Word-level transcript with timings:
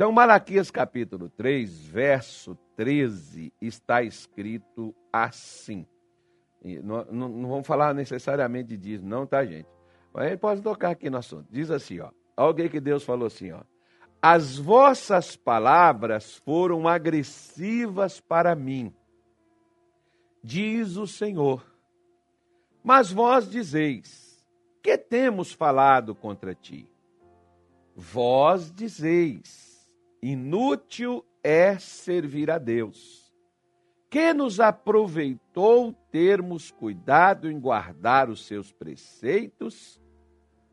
Então, 0.00 0.10
Malaquias 0.10 0.70
capítulo 0.70 1.28
3, 1.28 1.84
verso 1.84 2.56
13, 2.74 3.52
está 3.60 4.02
escrito 4.02 4.94
assim. 5.12 5.86
Não, 6.64 7.04
não, 7.04 7.28
não, 7.28 7.50
vamos 7.50 7.66
falar 7.66 7.92
necessariamente 7.92 8.78
disso, 8.78 9.04
não, 9.04 9.26
tá, 9.26 9.44
gente? 9.44 9.68
Mas 10.10 10.24
a 10.24 10.28
gente 10.30 10.38
pode 10.38 10.62
tocar 10.62 10.92
aqui 10.92 11.10
no 11.10 11.18
assunto. 11.18 11.46
Diz 11.50 11.70
assim, 11.70 12.00
ó. 12.00 12.08
Alguém 12.34 12.70
que 12.70 12.80
Deus 12.80 13.04
falou 13.04 13.26
assim, 13.26 13.52
ó. 13.52 13.60
As 14.22 14.56
vossas 14.56 15.36
palavras 15.36 16.36
foram 16.36 16.88
agressivas 16.88 18.22
para 18.22 18.54
mim, 18.54 18.94
diz 20.42 20.96
o 20.96 21.06
Senhor. 21.06 21.62
Mas 22.82 23.12
vós 23.12 23.50
dizeis: 23.50 24.42
Que 24.82 24.96
temos 24.96 25.52
falado 25.52 26.14
contra 26.14 26.54
ti? 26.54 26.90
Vós 27.94 28.72
dizeis: 28.72 29.69
Inútil 30.22 31.24
é 31.42 31.78
servir 31.78 32.50
a 32.50 32.58
Deus. 32.58 33.32
Que 34.10 34.34
nos 34.34 34.60
aproveitou 34.60 35.92
termos 36.10 36.70
cuidado 36.70 37.50
em 37.50 37.58
guardar 37.58 38.28
os 38.28 38.44
seus 38.44 38.72
preceitos 38.72 40.00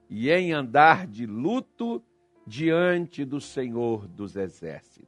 e 0.09 0.29
em 0.31 0.53
andar 0.53 1.05
de 1.05 1.25
luto 1.25 2.03
diante 2.45 3.23
do 3.23 3.39
Senhor 3.39 4.07
dos 4.07 4.35
Exércitos. 4.35 5.07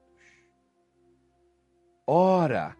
Ora, 2.06 2.76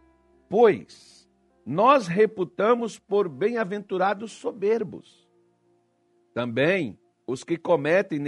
pois, 0.48 1.30
nós 1.66 2.08
reputamos 2.08 3.00
por 3.00 3.30
bem-aventurados 3.30 4.32
soberbos. 4.32 5.30
Também 6.34 7.00
os 7.26 7.44
que 7.44 7.58
cometem 7.58 8.20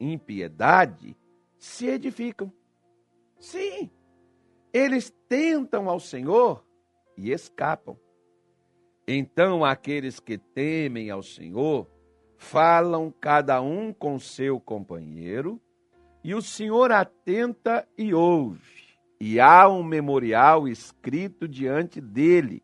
impiedade 0.00 1.16
se 1.62 1.86
edificam. 1.86 2.52
Sim, 3.38 3.88
eles 4.72 5.14
tentam 5.28 5.88
ao 5.88 6.00
Senhor 6.00 6.66
e 7.16 7.30
escapam. 7.30 7.96
Então, 9.06 9.64
aqueles 9.64 10.18
que 10.18 10.36
temem 10.36 11.08
ao 11.08 11.22
Senhor 11.22 11.86
falam 12.36 13.14
cada 13.20 13.62
um 13.62 13.92
com 13.92 14.18
seu 14.18 14.58
companheiro, 14.58 15.60
e 16.24 16.34
o 16.34 16.42
Senhor 16.42 16.90
atenta 16.90 17.86
e 17.96 18.12
ouve. 18.12 18.98
E 19.20 19.38
há 19.38 19.68
um 19.68 19.84
memorial 19.84 20.66
escrito 20.66 21.46
diante 21.46 22.00
dele 22.00 22.60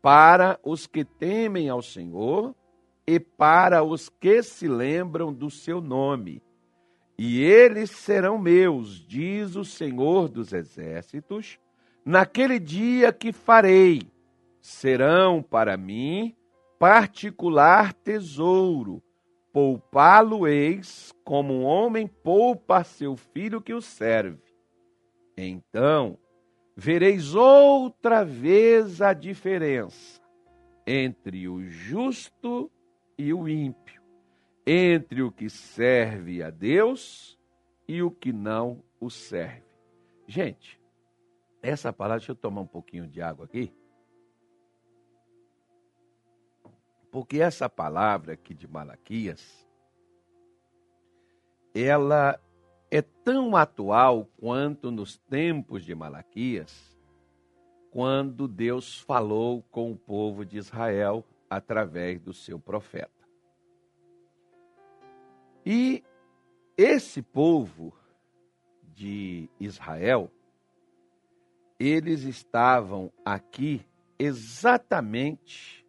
para 0.00 0.58
os 0.64 0.86
que 0.86 1.04
temem 1.04 1.68
ao 1.68 1.82
Senhor 1.82 2.56
e 3.06 3.20
para 3.20 3.84
os 3.84 4.08
que 4.08 4.42
se 4.42 4.66
lembram 4.66 5.34
do 5.34 5.50
seu 5.50 5.82
nome. 5.82 6.42
E 7.18 7.42
eles 7.42 7.90
serão 7.90 8.38
meus, 8.38 9.04
diz 9.06 9.56
o 9.56 9.64
Senhor 9.64 10.28
dos 10.28 10.52
Exércitos, 10.52 11.58
naquele 12.04 12.60
dia 12.60 13.12
que 13.12 13.32
farei. 13.32 14.02
Serão 14.60 15.42
para 15.42 15.76
mim 15.76 16.36
particular 16.78 17.92
tesouro 17.92 19.02
poupá-lo-eis 19.52 21.12
como 21.24 21.52
um 21.52 21.64
homem 21.64 22.06
poupa 22.06 22.84
seu 22.84 23.16
filho 23.16 23.60
que 23.60 23.74
o 23.74 23.82
serve. 23.82 24.54
Então 25.36 26.16
vereis 26.76 27.34
outra 27.34 28.24
vez 28.24 29.02
a 29.02 29.12
diferença 29.12 30.22
entre 30.86 31.48
o 31.48 31.68
justo 31.68 32.70
e 33.18 33.34
o 33.34 33.48
ímpio, 33.48 33.97
entre 34.70 35.22
o 35.22 35.32
que 35.32 35.48
serve 35.48 36.42
a 36.42 36.50
Deus 36.50 37.38
e 37.88 38.02
o 38.02 38.10
que 38.10 38.34
não 38.34 38.84
o 39.00 39.08
serve. 39.08 39.64
Gente, 40.26 40.78
essa 41.62 41.90
palavra, 41.90 42.18
deixa 42.18 42.32
eu 42.32 42.36
tomar 42.36 42.60
um 42.60 42.66
pouquinho 42.66 43.08
de 43.08 43.22
água 43.22 43.46
aqui. 43.46 43.72
Porque 47.10 47.40
essa 47.40 47.66
palavra 47.70 48.34
aqui 48.34 48.52
de 48.52 48.68
Malaquias, 48.68 49.66
ela 51.74 52.38
é 52.90 53.00
tão 53.00 53.56
atual 53.56 54.26
quanto 54.36 54.90
nos 54.90 55.16
tempos 55.16 55.82
de 55.82 55.94
Malaquias, 55.94 56.94
quando 57.90 58.46
Deus 58.46 59.00
falou 59.00 59.62
com 59.70 59.92
o 59.92 59.96
povo 59.96 60.44
de 60.44 60.58
Israel 60.58 61.24
através 61.48 62.20
do 62.20 62.34
seu 62.34 62.58
profeta. 62.58 63.17
E 65.70 66.02
esse 66.78 67.20
povo 67.20 67.92
de 68.94 69.50
Israel, 69.60 70.32
eles 71.78 72.22
estavam 72.22 73.12
aqui 73.22 73.84
exatamente 74.18 75.86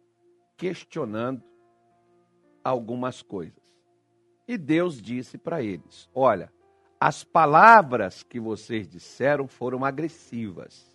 questionando 0.54 1.42
algumas 2.62 3.22
coisas. 3.22 3.58
E 4.46 4.58
Deus 4.58 5.00
disse 5.00 5.38
para 5.38 5.62
eles: 5.62 6.10
Olha, 6.14 6.52
as 7.00 7.24
palavras 7.24 8.22
que 8.22 8.38
vocês 8.38 8.86
disseram 8.86 9.48
foram 9.48 9.82
agressivas. 9.82 10.89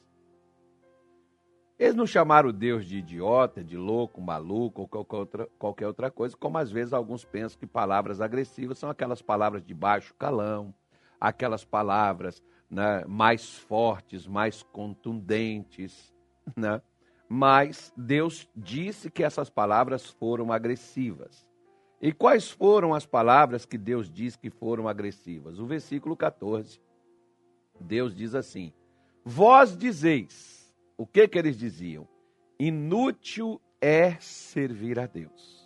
Eles 1.77 1.95
não 1.95 2.07
chamaram 2.07 2.53
Deus 2.53 2.85
de 2.85 2.97
idiota, 2.97 3.63
de 3.63 3.75
louco, 3.75 4.21
maluco 4.21 4.81
ou 4.81 4.87
qualquer 4.87 5.17
outra, 5.17 5.49
qualquer 5.59 5.87
outra 5.87 6.09
coisa, 6.09 6.35
como 6.37 6.57
às 6.57 6.71
vezes 6.71 6.93
alguns 6.93 7.25
pensam 7.25 7.59
que 7.59 7.67
palavras 7.67 8.21
agressivas 8.21 8.77
são 8.77 8.89
aquelas 8.89 9.21
palavras 9.21 9.63
de 9.63 9.73
baixo 9.73 10.13
calão, 10.17 10.73
aquelas 11.19 11.65
palavras 11.65 12.41
né, 12.69 13.03
mais 13.05 13.55
fortes, 13.55 14.25
mais 14.25 14.63
contundentes, 14.63 16.13
né? 16.55 16.81
mas 17.27 17.93
Deus 17.97 18.47
disse 18.55 19.09
que 19.09 19.23
essas 19.23 19.49
palavras 19.49 20.09
foram 20.09 20.53
agressivas. 20.53 21.45
E 22.01 22.11
quais 22.11 22.49
foram 22.49 22.93
as 22.93 23.05
palavras 23.05 23.65
que 23.65 23.77
Deus 23.77 24.09
disse 24.09 24.37
que 24.37 24.49
foram 24.49 24.87
agressivas? 24.87 25.59
O 25.59 25.65
versículo 25.65 26.15
14. 26.15 26.79
Deus 27.79 28.15
diz 28.15 28.35
assim: 28.35 28.71
Vós 29.23 29.75
dizeis, 29.75 30.64
o 30.97 31.05
que 31.05 31.27
que 31.27 31.37
eles 31.37 31.57
diziam? 31.57 32.07
Inútil 32.59 33.61
é 33.81 34.15
servir 34.19 34.97
a 34.99 35.05
Deus. 35.05 35.63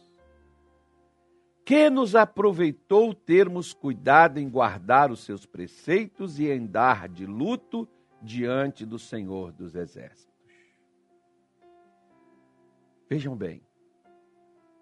Que 1.64 1.90
nos 1.90 2.16
aproveitou 2.16 3.14
termos 3.14 3.74
cuidado 3.74 4.40
em 4.40 4.50
guardar 4.50 5.12
os 5.12 5.20
seus 5.20 5.46
preceitos 5.46 6.40
e 6.40 6.50
em 6.50 6.66
dar 6.66 7.08
de 7.08 7.28
luto 7.28 7.88
diante 8.22 8.86
do 8.86 8.98
Senhor 8.98 9.52
dos 9.52 9.76
Exércitos. 9.76 10.34
Vejam 13.08 13.36
bem, 13.36 13.62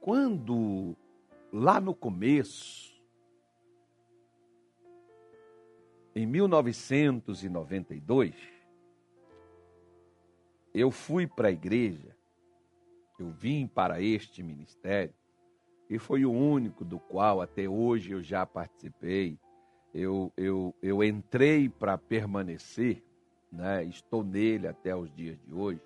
quando 0.02 0.96
lá 1.52 1.82
no 1.82 1.94
começo, 1.94 2.96
em 6.16 6.26
1992, 6.26 8.57
eu 10.80 10.92
fui 10.92 11.26
para 11.26 11.48
a 11.48 11.52
igreja, 11.52 12.16
eu 13.20 13.32
vim 13.32 13.66
para 13.66 14.00
este 14.00 14.44
ministério, 14.44 15.14
e 15.90 15.98
foi 15.98 16.24
o 16.24 16.32
único 16.32 16.86
do 16.86 17.00
qual 17.00 17.42
até 17.42 17.68
hoje 17.68 18.12
eu 18.12 18.22
já 18.22 18.46
participei. 18.46 19.40
Eu, 19.94 20.32
eu, 20.38 20.76
eu 20.82 21.04
entrei 21.04 21.68
para 21.68 21.98
permanecer, 21.98 23.04
né? 23.52 23.84
estou 23.86 24.24
nele 24.24 24.68
até 24.68 24.96
os 24.96 25.12
dias 25.16 25.40
de 25.48 25.54
hoje, 25.54 25.82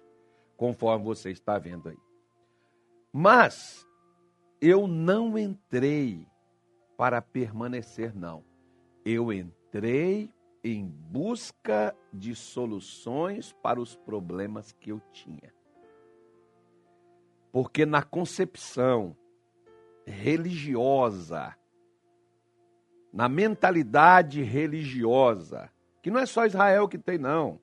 conforme 0.58 1.06
você 1.06 1.30
está 1.32 1.58
vendo 1.58 1.88
aí. 1.88 1.98
Mas 3.14 3.88
eu 4.60 4.88
não 4.88 5.38
entrei 5.38 6.28
para 6.98 7.22
permanecer, 7.22 8.14
não. 8.14 8.44
Eu 9.06 9.32
entrei 9.32 10.30
em 10.64 10.86
busca 10.86 11.96
de 12.14 12.36
soluções 12.36 13.54
para 13.62 13.82
os 13.82 13.96
problemas 13.96 14.72
que 14.72 14.92
eu 14.92 15.02
tinha. 15.12 15.54
Porque 17.52 17.86
na 17.86 18.04
concepção 18.04 19.16
religiosa, 20.06 21.56
na 23.12 23.28
mentalidade 23.28 24.42
religiosa, 24.42 25.72
que 26.02 26.10
não 26.10 26.20
é 26.20 26.26
só 26.26 26.46
Israel 26.46 26.88
que 26.88 26.98
tem, 26.98 27.18
não. 27.18 27.60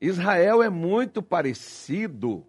Israel 0.00 0.62
é 0.62 0.70
muito 0.70 1.22
parecido 1.22 2.46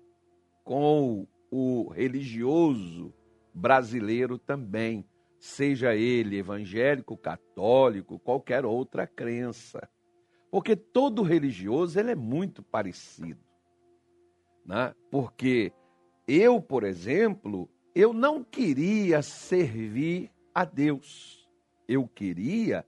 com 0.63 1.27
o 1.49 1.89
religioso 1.89 3.13
brasileiro 3.53 4.37
também, 4.37 5.05
seja 5.41 5.95
ele 5.95 6.37
evangélico, 6.37 7.17
católico, 7.17 8.19
qualquer 8.19 8.63
outra 8.63 9.07
crença. 9.07 9.89
Porque 10.51 10.75
todo 10.75 11.23
religioso 11.23 11.99
ele 11.99 12.11
é 12.11 12.15
muito 12.15 12.61
parecido. 12.61 13.43
Né? 14.63 14.93
Porque 15.09 15.73
eu, 16.27 16.61
por 16.61 16.83
exemplo, 16.83 17.67
eu 17.95 18.13
não 18.13 18.43
queria 18.43 19.23
servir 19.23 20.29
a 20.53 20.63
Deus. 20.63 21.49
Eu 21.87 22.07
queria 22.07 22.85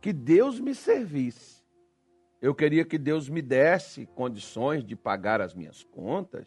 que 0.00 0.12
Deus 0.12 0.60
me 0.60 0.76
servisse. 0.76 1.64
Eu 2.40 2.54
queria 2.54 2.84
que 2.84 2.98
Deus 2.98 3.28
me 3.28 3.42
desse 3.42 4.06
condições 4.06 4.84
de 4.84 4.94
pagar 4.94 5.40
as 5.40 5.54
minhas 5.54 5.82
contas, 5.82 6.46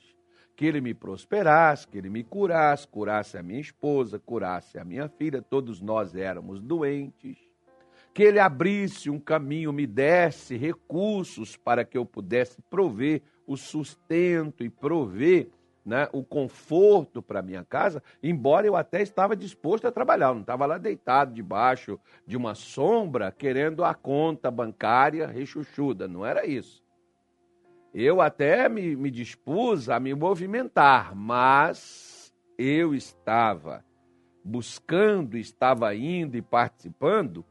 que 0.59 0.65
Ele 0.65 0.81
me 0.81 0.93
prosperasse, 0.93 1.87
que 1.87 1.97
Ele 1.97 2.09
me 2.09 2.21
curasse, 2.21 2.85
curasse 2.85 3.37
a 3.37 3.41
minha 3.41 3.61
esposa, 3.61 4.19
curasse 4.19 4.77
a 4.77 4.83
minha 4.83 5.07
filha, 5.07 5.41
todos 5.41 5.79
nós 5.79 6.13
éramos 6.13 6.59
doentes. 6.59 7.37
Que 8.13 8.23
Ele 8.23 8.39
abrisse 8.39 9.09
um 9.09 9.21
caminho, 9.21 9.71
me 9.71 9.87
desse 9.87 10.57
recursos 10.57 11.55
para 11.55 11.85
que 11.85 11.97
eu 11.97 12.05
pudesse 12.05 12.61
prover 12.69 13.21
o 13.47 13.55
sustento 13.55 14.61
e 14.61 14.69
prover 14.69 15.47
né, 15.85 16.09
o 16.11 16.25
conforto 16.25 17.21
para 17.21 17.41
minha 17.41 17.63
casa, 17.63 18.03
embora 18.21 18.67
eu 18.67 18.75
até 18.75 19.01
estava 19.01 19.37
disposto 19.37 19.87
a 19.87 19.91
trabalhar, 19.93 20.27
eu 20.27 20.33
não 20.33 20.41
estava 20.41 20.65
lá 20.65 20.77
deitado 20.77 21.33
debaixo 21.33 21.97
de 22.27 22.35
uma 22.35 22.53
sombra 22.53 23.31
querendo 23.31 23.81
a 23.85 23.93
conta 23.93 24.51
bancária 24.51 25.25
rechuchuda, 25.25 26.05
não 26.05 26.25
era 26.25 26.45
isso. 26.45 26.83
Eu 27.93 28.21
até 28.21 28.69
me, 28.69 28.95
me 28.95 29.09
dispus 29.09 29.89
a 29.89 29.99
me 29.99 30.13
movimentar, 30.13 31.15
mas 31.15 32.33
eu 32.57 32.93
estava 32.93 33.83
buscando, 34.43 35.37
estava 35.37 35.93
indo 35.95 36.37
e 36.37 36.41
participando 36.41 37.45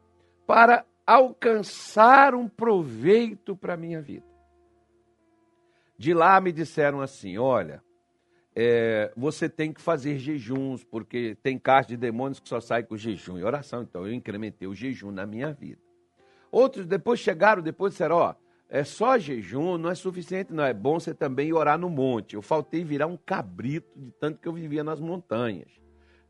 para 0.47 0.85
alcançar 1.07 2.35
um 2.35 2.49
proveito 2.49 3.57
para 3.57 3.75
a 3.75 3.77
minha 3.77 4.01
vida. 4.01 4.27
De 5.97 6.15
lá 6.15 6.41
me 6.41 6.53
disseram 6.53 7.01
assim: 7.01 7.37
olha, 7.39 7.83
é, 8.55 9.13
você 9.17 9.49
tem 9.49 9.73
que 9.73 9.81
fazer 9.81 10.19
jejuns, 10.19 10.85
porque 10.85 11.37
tem 11.43 11.59
caixa 11.59 11.89
de 11.89 11.97
demônios 11.97 12.39
que 12.39 12.49
só 12.49 12.61
sai 12.61 12.83
com 12.83 12.97
jejum 12.97 13.39
e 13.39 13.45
oração. 13.45 13.83
Então 13.83 14.07
eu 14.07 14.13
incrementei 14.13 14.69
o 14.69 14.75
jejum 14.75 15.11
na 15.11 15.27
minha 15.27 15.53
vida. 15.53 15.81
Outros 16.51 16.87
depois 16.87 17.21
chegaram, 17.21 17.63
depois 17.63 17.93
disseram, 17.93 18.17
ó, 18.17 18.35
é 18.69 18.85
só 18.85 19.19
jejum, 19.19 19.79
não 19.79 19.91
é 19.91 19.95
suficiente, 19.95 20.53
não. 20.53 20.63
É 20.63 20.75
bom 20.75 21.01
você 21.01 21.15
também 21.15 21.53
orar 21.53 21.79
no 21.79 21.89
monte. 21.89 22.35
Eu 22.35 22.43
faltei 22.43 22.85
virar 22.85 23.07
um 23.07 23.17
cabrito 23.17 23.89
de 23.97 24.11
tanto 24.13 24.39
que 24.39 24.47
eu 24.47 24.53
vivia 24.53 24.85
nas 24.85 25.01
montanhas. 25.01 25.71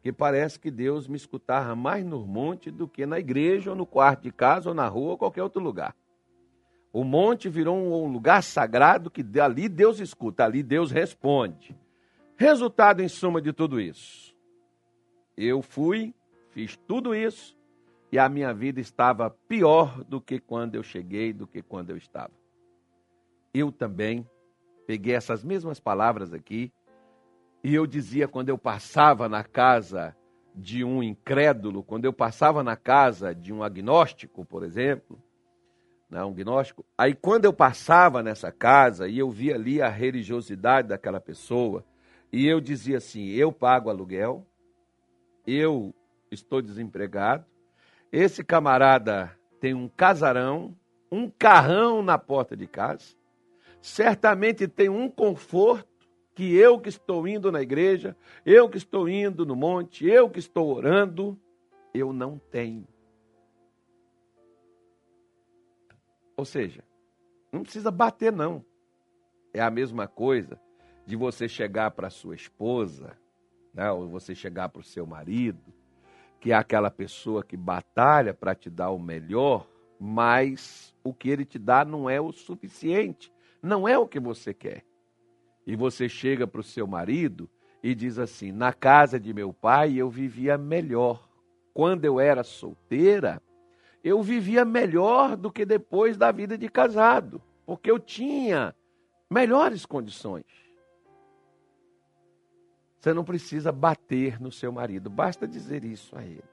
Que 0.01 0.13
parece 0.13 0.61
que 0.61 0.71
Deus 0.71 1.09
me 1.09 1.17
escutava 1.17 1.75
mais 1.75 2.05
no 2.05 2.25
monte 2.25 2.71
do 2.71 2.87
que 2.87 3.05
na 3.05 3.19
igreja, 3.19 3.71
ou 3.71 3.77
no 3.77 3.85
quarto 3.85 4.23
de 4.23 4.31
casa, 4.31 4.69
ou 4.69 4.75
na 4.75 4.87
rua, 4.87 5.13
ou 5.13 5.19
qualquer 5.19 5.43
outro 5.43 5.61
lugar. 5.61 5.97
O 6.93 7.03
monte 7.03 7.49
virou 7.49 7.77
um 7.77 8.07
lugar 8.07 8.41
sagrado 8.43 9.11
que 9.11 9.25
ali 9.41 9.69
Deus 9.69 9.99
escuta, 9.99 10.45
ali 10.45 10.63
Deus 10.63 10.93
responde. 10.93 11.77
Resultado, 12.37 13.03
em 13.03 13.09
suma, 13.09 13.43
de 13.43 13.53
tudo 13.53 13.81
isso. 13.81 14.33
Eu 15.37 15.61
fui, 15.61 16.15
fiz 16.53 16.77
tudo 16.87 17.15
isso 17.17 17.58
e 18.11 18.19
a 18.19 18.29
minha 18.29 18.53
vida 18.55 18.81
estava 18.81 19.31
pior 19.31 20.03
do 20.05 20.21
que 20.21 20.39
quando 20.39 20.75
eu 20.75 20.83
cheguei, 20.83 21.33
do 21.33 21.47
que 21.47 21.63
quando 21.63 21.91
eu 21.91 21.97
estava. 21.97 22.33
Eu 23.53 23.71
também 23.71 24.29
peguei 24.87 25.15
essas 25.15 25.45
mesmas 25.45 25.79
palavras 25.79 26.33
aqui 26.33 26.73
e 27.63 27.75
eu 27.75 27.87
dizia 27.87 28.27
quando 28.27 28.49
eu 28.49 28.57
passava 28.57 29.29
na 29.29 29.45
casa 29.45 30.17
de 30.55 30.83
um 30.83 31.03
incrédulo, 31.03 31.83
quando 31.83 32.05
eu 32.05 32.13
passava 32.13 32.63
na 32.63 32.77
casa 32.77 33.35
de 33.35 33.53
um 33.53 33.63
agnóstico, 33.63 34.45
por 34.45 34.65
exemplo, 34.65 35.23
né, 36.09 36.25
um 36.25 36.33
gnóstico, 36.33 36.85
aí 36.97 37.15
quando 37.15 37.45
eu 37.45 37.53
passava 37.53 38.23
nessa 38.23 38.51
casa 38.51 39.07
e 39.09 39.19
eu 39.19 39.31
via 39.31 39.55
ali 39.55 39.83
a 39.83 39.89
religiosidade 39.89 40.89
daquela 40.89 41.21
pessoa, 41.21 41.85
e 42.33 42.47
eu 42.47 42.61
dizia 42.61 42.99
assim: 42.99 43.27
eu 43.29 43.53
pago 43.53 43.91
aluguel, 43.91 44.47
eu 45.47 45.95
estou 46.31 46.61
desempregado, 46.61 47.45
esse 48.13 48.43
camarada 48.43 49.37
tem 49.61 49.75
um 49.75 49.89
casarão, 49.89 50.77
um 51.11 51.29
carrão 51.29 52.03
na 52.03 52.19
porta 52.19 52.57
de 52.57 52.67
casa, 52.67 53.17
certamente 53.81 54.67
tem 54.69 54.89
um 54.89 55.09
conforto 55.09 55.89
que 56.35 56.55
eu 56.55 56.79
que 56.79 56.89
estou 56.89 57.27
indo 57.27 57.51
na 57.51 57.61
igreja, 57.61 58.17
eu 58.47 58.69
que 58.69 58.79
estou 58.79 59.09
indo 59.09 59.45
no 59.45 59.57
monte, 59.57 60.07
eu 60.07 60.31
que 60.31 60.39
estou 60.39 60.73
orando, 60.73 61.39
eu 61.93 62.13
não 62.13 62.39
tenho. 62.39 62.87
Ou 66.37 66.45
seja, 66.45 66.85
não 67.51 67.63
precisa 67.63 67.91
bater, 67.91 68.33
não. 68.33 68.65
É 69.53 69.61
a 69.61 69.71
mesma 69.71 70.07
coisa 70.07 70.61
de 71.05 71.17
você 71.17 71.49
chegar 71.49 71.91
para 71.91 72.11
sua 72.11 72.37
esposa, 72.37 73.19
né, 73.75 73.91
ou 73.91 74.09
você 74.09 74.35
chegar 74.35 74.69
para 74.69 74.81
o 74.81 74.85
seu 74.85 75.05
marido, 75.05 75.73
que 76.41 76.53
é 76.53 76.55
aquela 76.55 76.91
pessoa 76.91 77.43
que 77.43 77.57
batalha 77.57 78.33
para 78.33 78.55
te 78.55 78.71
dar 78.71 78.91
o 78.91 78.99
melhor, 78.99 79.67
mas 79.99 80.95
o 81.03 81.13
que 81.13 81.29
ele 81.29 81.45
te 81.45 81.59
dá 81.59 81.85
não 81.85 82.09
é 82.09 82.21
o 82.21 82.33
suficiente, 82.33 83.33
não 83.63 83.89
é 83.89 83.99
o 83.99 84.07
que 84.07 84.21
você 84.21 84.55
quer. 84.55 84.85
E 85.67 85.75
você 85.75 86.09
chega 86.09 86.47
para 86.47 86.61
o 86.61 86.65
seu 86.65 86.87
marido 86.87 87.49
e 87.83 87.95
diz 87.95 88.19
assim: 88.19 88.53
na 88.53 88.73
casa 88.73 89.19
de 89.19 89.35
meu 89.35 89.53
pai 89.53 89.97
eu 89.97 90.09
vivia 90.09 90.57
melhor. 90.57 91.29
Quando 91.75 92.05
eu 92.05 92.19
era 92.19 92.43
solteira, 92.43 93.41
eu 94.03 94.23
vivia 94.23 94.65
melhor 94.65 95.37
do 95.37 95.51
que 95.51 95.65
depois 95.65 96.17
da 96.17 96.33
vida 96.33 96.57
de 96.57 96.69
casado, 96.69 97.43
porque 97.67 97.91
eu 97.91 97.99
tinha 97.99 98.75
melhores 99.31 99.85
condições. 99.85 100.45
Você 103.09 103.15
não 103.15 103.25
precisa 103.25 103.73
bater 103.73 104.39
no 104.39 104.53
seu 104.53 104.71
marido, 104.71 105.09
basta 105.09 105.49
dizer 105.49 105.83
isso 105.83 106.15
a 106.15 106.23
ele. 106.23 106.45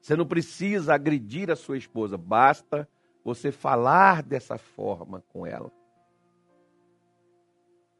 Você 0.00 0.14
não 0.14 0.24
precisa 0.24 0.94
agredir 0.94 1.50
a 1.50 1.56
sua 1.56 1.76
esposa, 1.76 2.16
basta 2.16 2.88
você 3.24 3.50
falar 3.50 4.22
dessa 4.22 4.56
forma 4.56 5.24
com 5.26 5.44
ela. 5.44 5.72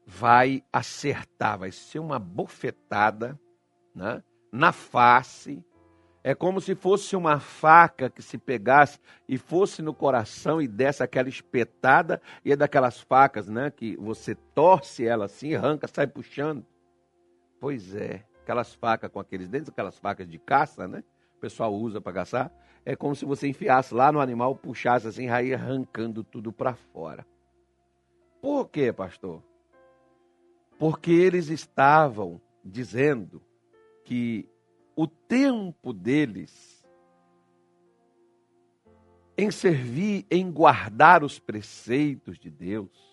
Vai 0.05 0.63
acertar, 0.71 1.59
vai 1.59 1.73
ser 1.73 1.99
uma 1.99 2.17
bofetada 2.17 3.37
né, 3.93 4.23
na 4.49 4.71
face. 4.71 5.61
É 6.23 6.33
como 6.33 6.61
se 6.61 6.73
fosse 6.73 7.17
uma 7.17 7.37
faca 7.37 8.09
que 8.09 8.21
se 8.21 8.37
pegasse 8.37 8.97
e 9.27 9.37
fosse 9.37 9.81
no 9.81 9.93
coração 9.93 10.61
e 10.61 10.69
desse 10.69 11.03
aquela 11.03 11.27
espetada, 11.27 12.21
e 12.45 12.53
é 12.53 12.55
daquelas 12.55 13.01
facas 13.01 13.49
né, 13.49 13.69
que 13.69 13.97
você 13.97 14.35
torce 14.55 15.05
ela 15.05 15.25
assim, 15.25 15.53
arranca, 15.53 15.85
sai 15.85 16.07
puxando. 16.07 16.65
Pois 17.63 17.95
é, 17.95 18.25
aquelas 18.41 18.73
facas 18.75 19.09
com 19.09 19.21
aqueles 19.21 19.47
dentes, 19.47 19.69
aquelas 19.69 19.97
facas 19.97 20.27
de 20.27 20.37
caça, 20.37 20.85
né? 20.85 21.01
O 21.37 21.39
pessoal 21.39 21.73
usa 21.73 22.01
para 22.01 22.11
caçar. 22.11 22.51
É 22.83 22.93
como 22.93 23.15
se 23.15 23.23
você 23.23 23.47
enfiasse 23.47 23.93
lá 23.93 24.11
no 24.11 24.19
animal, 24.19 24.53
puxasse 24.53 25.07
assim, 25.07 25.29
aí 25.29 25.53
arrancando 25.53 26.25
tudo 26.25 26.51
para 26.51 26.75
fora. 26.75 27.25
Por 28.41 28.67
quê, 28.67 28.91
pastor? 28.91 29.41
Porque 30.77 31.09
eles 31.09 31.47
estavam 31.47 32.41
dizendo 32.65 33.41
que 34.03 34.45
o 34.93 35.07
tempo 35.07 35.93
deles 35.93 36.85
em 39.37 39.49
servir, 39.49 40.27
em 40.29 40.51
guardar 40.51 41.23
os 41.23 41.39
preceitos 41.39 42.37
de 42.37 42.49
Deus, 42.49 43.12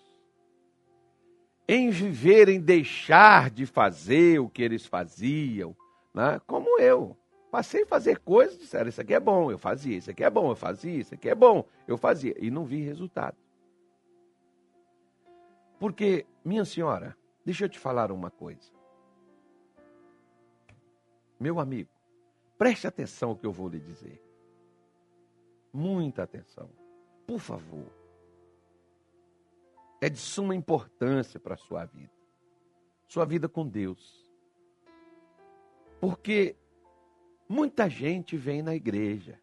em 1.72 1.88
viver, 1.88 2.48
em 2.48 2.60
deixar 2.60 3.48
de 3.48 3.64
fazer 3.64 4.40
o 4.40 4.48
que 4.48 4.60
eles 4.60 4.84
faziam, 4.84 5.76
né? 6.12 6.40
como 6.44 6.80
eu. 6.80 7.16
Passei 7.48 7.84
a 7.84 7.86
fazer 7.86 8.18
coisas, 8.18 8.58
disseram, 8.58 8.88
isso 8.88 9.00
aqui 9.00 9.14
é 9.14 9.20
bom, 9.20 9.52
eu 9.52 9.58
fazia, 9.58 9.96
isso 9.96 10.10
aqui 10.10 10.24
é 10.24 10.30
bom, 10.30 10.50
eu 10.50 10.56
fazia, 10.56 10.98
isso 10.98 11.14
aqui 11.14 11.28
é 11.28 11.34
bom, 11.34 11.64
eu 11.86 11.96
fazia, 11.96 12.34
e 12.44 12.50
não 12.50 12.64
vi 12.64 12.82
resultado. 12.82 13.36
Porque, 15.78 16.26
minha 16.44 16.64
senhora, 16.64 17.16
deixa 17.44 17.66
eu 17.66 17.68
te 17.68 17.78
falar 17.78 18.10
uma 18.10 18.32
coisa. 18.32 18.72
Meu 21.38 21.60
amigo, 21.60 21.90
preste 22.58 22.88
atenção 22.88 23.30
ao 23.30 23.36
que 23.36 23.46
eu 23.46 23.52
vou 23.52 23.68
lhe 23.68 23.78
dizer. 23.78 24.20
Muita 25.72 26.24
atenção. 26.24 26.68
Por 27.28 27.38
favor 27.38 27.99
é 30.00 30.08
de 30.08 30.18
suma 30.18 30.54
importância 30.54 31.38
para 31.38 31.54
a 31.54 31.58
sua 31.58 31.84
vida. 31.84 32.12
Sua 33.06 33.24
vida 33.24 33.48
com 33.48 33.66
Deus. 33.66 34.30
Porque 36.00 36.56
muita 37.48 37.88
gente 37.88 38.36
vem 38.36 38.62
na 38.62 38.74
igreja, 38.74 39.38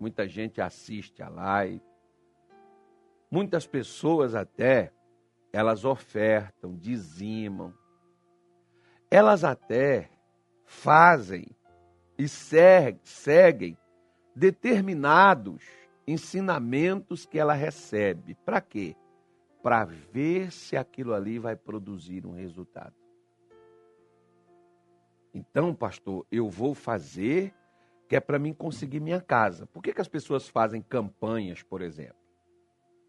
muita 0.00 0.26
gente 0.26 0.60
assiste 0.60 1.22
a 1.22 1.28
live, 1.28 1.82
muitas 3.30 3.66
pessoas 3.66 4.34
até, 4.34 4.92
elas 5.52 5.84
ofertam, 5.84 6.74
dizimam, 6.76 7.74
elas 9.10 9.44
até 9.44 10.10
fazem 10.64 11.46
e 12.16 12.26
seguem 12.28 13.76
determinados 14.34 15.62
ensinamentos 16.06 17.26
que 17.26 17.38
ela 17.38 17.52
recebe. 17.52 18.34
Para 18.44 18.60
quê? 18.60 18.96
Para 19.62 19.84
ver 19.84 20.50
se 20.50 20.76
aquilo 20.76 21.14
ali 21.14 21.38
vai 21.38 21.54
produzir 21.54 22.26
um 22.26 22.32
resultado. 22.32 22.94
Então, 25.32 25.74
pastor, 25.74 26.26
eu 26.30 26.50
vou 26.50 26.74
fazer 26.74 27.54
que 28.08 28.16
é 28.16 28.20
para 28.20 28.38
mim 28.38 28.52
conseguir 28.52 29.00
minha 29.00 29.20
casa. 29.20 29.66
Por 29.66 29.82
que, 29.82 29.94
que 29.94 30.00
as 30.00 30.08
pessoas 30.08 30.46
fazem 30.46 30.82
campanhas, 30.82 31.62
por 31.62 31.80
exemplo? 31.80 32.16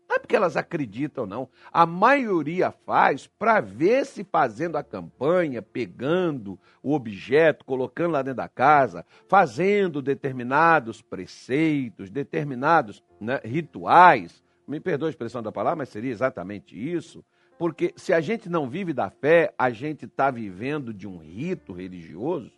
Não 0.08 0.16
é 0.18 0.20
porque 0.20 0.36
elas 0.36 0.56
acreditam, 0.56 1.26
não. 1.26 1.50
A 1.72 1.86
maioria 1.86 2.72
faz 2.72 3.26
para 3.26 3.60
ver 3.60 4.06
se 4.06 4.24
fazendo 4.24 4.78
a 4.78 4.84
campanha, 4.84 5.62
pegando 5.62 6.60
o 6.82 6.94
objeto, 6.94 7.66
colocando 7.66 8.12
lá 8.12 8.22
dentro 8.22 8.38
da 8.38 8.48
casa, 8.48 9.06
fazendo 9.28 10.02
determinados 10.02 11.02
preceitos, 11.02 12.10
determinados 12.10 13.04
né, 13.20 13.42
rituais. 13.44 14.43
Me 14.68 14.80
perdoe 14.80 15.08
a 15.08 15.10
expressão 15.10 15.42
da 15.42 15.52
palavra, 15.52 15.78
mas 15.78 15.90
seria 15.90 16.12
exatamente 16.12 16.76
isso. 16.76 17.24
Porque 17.58 17.94
se 17.96 18.14
a 18.14 18.22
gente 18.22 18.50
não 18.50 18.70
vive 18.70 18.94
da 18.94 19.10
fé, 19.10 19.54
a 19.58 19.70
gente 19.70 20.06
está 20.06 20.32
vivendo 20.32 20.94
de 20.94 21.08
um 21.08 21.18
rito 21.18 21.74
religioso. 21.74 22.52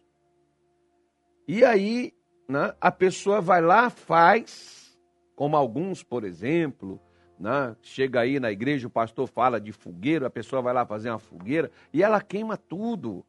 E 1.48 1.64
aí 1.64 2.14
né, 2.48 2.74
a 2.80 2.92
pessoa 2.92 3.42
vai 3.42 3.62
lá, 3.62 3.90
faz, 3.90 4.98
como 5.36 5.56
alguns, 5.56 6.04
por 6.04 6.24
exemplo, 6.24 7.00
né, 7.40 7.76
chega 7.82 8.22
aí 8.22 8.40
na 8.40 8.52
igreja, 8.52 8.88
o 8.88 8.92
pastor 8.92 9.28
fala 9.28 9.60
de 9.60 9.72
fogueira, 9.72 10.28
a 10.28 10.32
pessoa 10.32 10.62
vai 10.62 10.74
lá 10.74 10.86
fazer 10.86 11.10
uma 11.10 11.20
fogueira 11.20 11.72
e 11.94 12.02
ela 12.04 12.22
queima 12.22 12.58
tudo. 12.58 13.26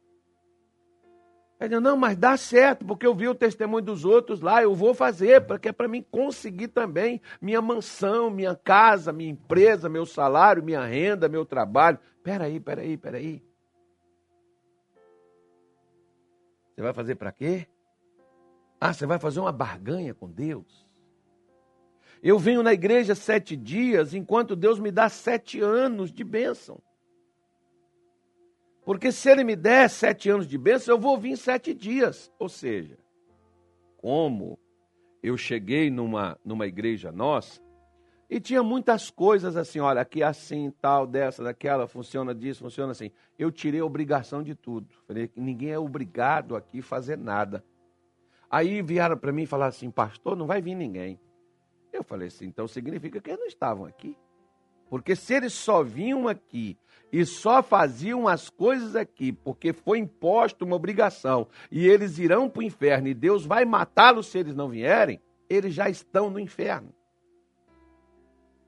Ela 1.59 1.69
diz, 1.69 1.81
não, 1.81 1.97
mas 1.97 2.15
dá 2.15 2.37
certo, 2.37 2.85
porque 2.85 3.05
eu 3.05 3.15
vi 3.15 3.27
o 3.27 3.33
testemunho 3.33 3.83
dos 3.83 4.05
outros 4.05 4.41
lá, 4.41 4.61
eu 4.61 4.75
vou 4.75 4.93
fazer, 4.93 5.45
porque 5.45 5.69
é 5.69 5.71
para 5.71 5.87
mim 5.87 6.05
conseguir 6.11 6.67
também 6.67 7.19
minha 7.41 7.61
mansão, 7.61 8.29
minha 8.29 8.55
casa, 8.55 9.11
minha 9.11 9.31
empresa, 9.31 9.89
meu 9.89 10.05
salário, 10.05 10.63
minha 10.63 10.85
renda, 10.85 11.27
meu 11.27 11.45
trabalho. 11.45 11.97
Peraí, 12.23 12.59
peraí, 12.59 12.95
peraí. 12.95 13.43
Você 16.75 16.81
vai 16.83 16.93
fazer 16.93 17.15
para 17.15 17.31
quê? 17.31 17.67
Ah, 18.79 18.93
você 18.93 19.07
vai 19.07 19.17
fazer 19.17 19.39
uma 19.39 19.51
barganha 19.51 20.13
com 20.13 20.29
Deus? 20.29 20.85
Eu 22.21 22.37
venho 22.37 22.61
na 22.61 22.73
igreja 22.73 23.15
sete 23.15 23.55
dias, 23.55 24.13
enquanto 24.13 24.55
Deus 24.55 24.77
me 24.79 24.91
dá 24.91 25.09
sete 25.09 25.59
anos 25.59 26.11
de 26.11 26.23
bênção. 26.23 26.79
Porque 28.87 29.11
se 29.11 29.29
Ele 29.29 29.43
me 29.43 29.53
der 29.53 29.89
sete 29.89 30.29
anos 30.29 30.47
de 30.47 30.57
bênção, 30.57 30.95
eu 30.95 30.97
vou 30.97 31.17
vir 31.17 31.35
sete 31.35 31.73
dias. 31.73 32.31
Ou 32.39 32.47
seja, 32.47 32.97
como 33.97 34.57
eu 35.21 35.35
cheguei 35.35 35.91
numa, 35.91 36.39
numa 36.41 36.65
igreja 36.65 37.11
nossa, 37.11 37.61
e 38.29 38.39
tinha 38.39 38.63
muitas 38.63 39.09
coisas 39.09 39.57
assim, 39.57 39.81
olha, 39.81 39.99
aqui 39.99 40.23
é 40.23 40.25
assim, 40.25 40.71
tal, 40.79 41.05
dessa, 41.05 41.43
daquela, 41.43 41.85
funciona 41.85 42.33
disso, 42.33 42.63
funciona 42.63 42.93
assim. 42.93 43.11
Eu 43.37 43.51
tirei 43.51 43.81
a 43.81 43.85
obrigação 43.85 44.41
de 44.41 44.55
tudo. 44.55 44.87
Falei 45.05 45.27
que 45.27 45.41
ninguém 45.41 45.71
é 45.71 45.79
obrigado 45.79 46.55
aqui 46.55 46.81
fazer 46.81 47.17
nada. 47.17 47.65
Aí 48.49 48.81
vieram 48.81 49.17
para 49.17 49.33
mim 49.33 49.43
e 49.43 49.47
falaram 49.47 49.67
assim, 49.67 49.91
pastor, 49.91 50.37
não 50.37 50.47
vai 50.47 50.61
vir 50.61 50.75
ninguém. 50.75 51.19
Eu 51.91 52.05
falei 52.05 52.29
assim, 52.29 52.45
então 52.45 52.65
significa 52.69 53.19
que 53.19 53.31
eles 53.31 53.39
não 53.41 53.47
estavam 53.47 53.85
aqui. 53.85 54.15
Porque 54.89 55.15
se 55.15 55.33
eles 55.33 55.53
só 55.53 55.83
vinham 55.83 56.27
aqui 56.27 56.77
e 57.11 57.25
só 57.25 57.63
faziam 57.63 58.27
as 58.27 58.49
coisas 58.49 58.95
aqui 58.95 59.31
porque 59.31 59.71
foi 59.73 59.99
imposto 59.99 60.65
uma 60.65 60.75
obrigação 60.75 61.47
e 61.71 61.87
eles 61.87 62.19
irão 62.19 62.49
para 62.49 62.59
o 62.59 62.63
inferno 62.63 63.07
e 63.07 63.13
Deus 63.13 63.45
vai 63.45 63.65
matá-los 63.65 64.27
se 64.27 64.37
eles 64.37 64.55
não 64.55 64.69
vierem, 64.69 65.21
eles 65.49 65.73
já 65.73 65.89
estão 65.89 66.29
no 66.29 66.39
inferno. 66.39 66.93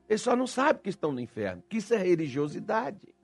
Eles 0.08 0.22
só 0.22 0.34
não 0.34 0.46
sabem 0.46 0.82
que 0.82 0.88
estão 0.90 1.12
no 1.12 1.20
inferno, 1.20 1.62
que 1.68 1.76
isso 1.76 1.94
é 1.94 1.98
religiosidade. 1.98 3.14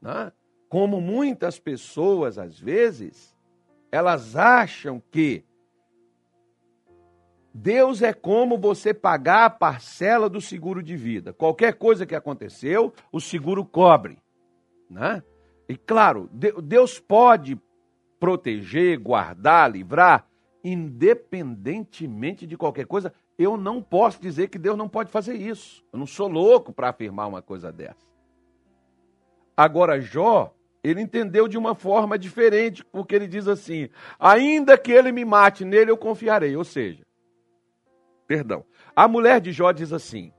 Não? 0.00 0.10
É? 0.10 0.32
Como 0.68 1.00
muitas 1.00 1.58
pessoas, 1.58 2.38
às 2.38 2.58
vezes, 2.58 3.36
elas 3.92 4.34
acham 4.34 5.00
que 5.10 5.44
Deus 7.58 8.02
é 8.02 8.12
como 8.12 8.58
você 8.58 8.92
pagar 8.92 9.46
a 9.46 9.50
parcela 9.50 10.28
do 10.28 10.42
seguro 10.42 10.82
de 10.82 10.94
vida. 10.94 11.32
Qualquer 11.32 11.72
coisa 11.72 12.04
que 12.04 12.14
aconteceu, 12.14 12.92
o 13.10 13.18
seguro 13.18 13.64
cobre. 13.64 14.18
Né? 14.90 15.22
E 15.66 15.74
claro, 15.74 16.28
Deus 16.30 17.00
pode 17.00 17.58
proteger, 18.20 18.98
guardar, 18.98 19.72
livrar, 19.72 20.28
independentemente 20.62 22.46
de 22.46 22.58
qualquer 22.58 22.84
coisa. 22.86 23.10
Eu 23.38 23.56
não 23.56 23.82
posso 23.82 24.20
dizer 24.20 24.48
que 24.48 24.58
Deus 24.58 24.76
não 24.76 24.88
pode 24.88 25.10
fazer 25.10 25.36
isso. 25.36 25.82
Eu 25.90 25.98
não 25.98 26.06
sou 26.06 26.28
louco 26.28 26.74
para 26.74 26.90
afirmar 26.90 27.26
uma 27.26 27.40
coisa 27.40 27.72
dessa. 27.72 28.06
Agora, 29.56 29.98
Jó 29.98 30.52
ele 30.84 31.00
entendeu 31.00 31.48
de 31.48 31.56
uma 31.56 31.74
forma 31.74 32.18
diferente, 32.18 32.84
porque 32.84 33.14
ele 33.14 33.26
diz 33.26 33.48
assim: 33.48 33.88
ainda 34.20 34.76
que 34.76 34.92
ele 34.92 35.10
me 35.10 35.24
mate, 35.24 35.64
nele 35.64 35.90
eu 35.90 35.96
confiarei. 35.96 36.54
Ou 36.54 36.64
seja, 36.64 37.05
perdão, 38.26 38.64
a 38.94 39.06
mulher 39.06 39.40
de 39.40 39.52
Jó 39.52 39.72
diz 39.72 39.92
assim: 39.92 40.32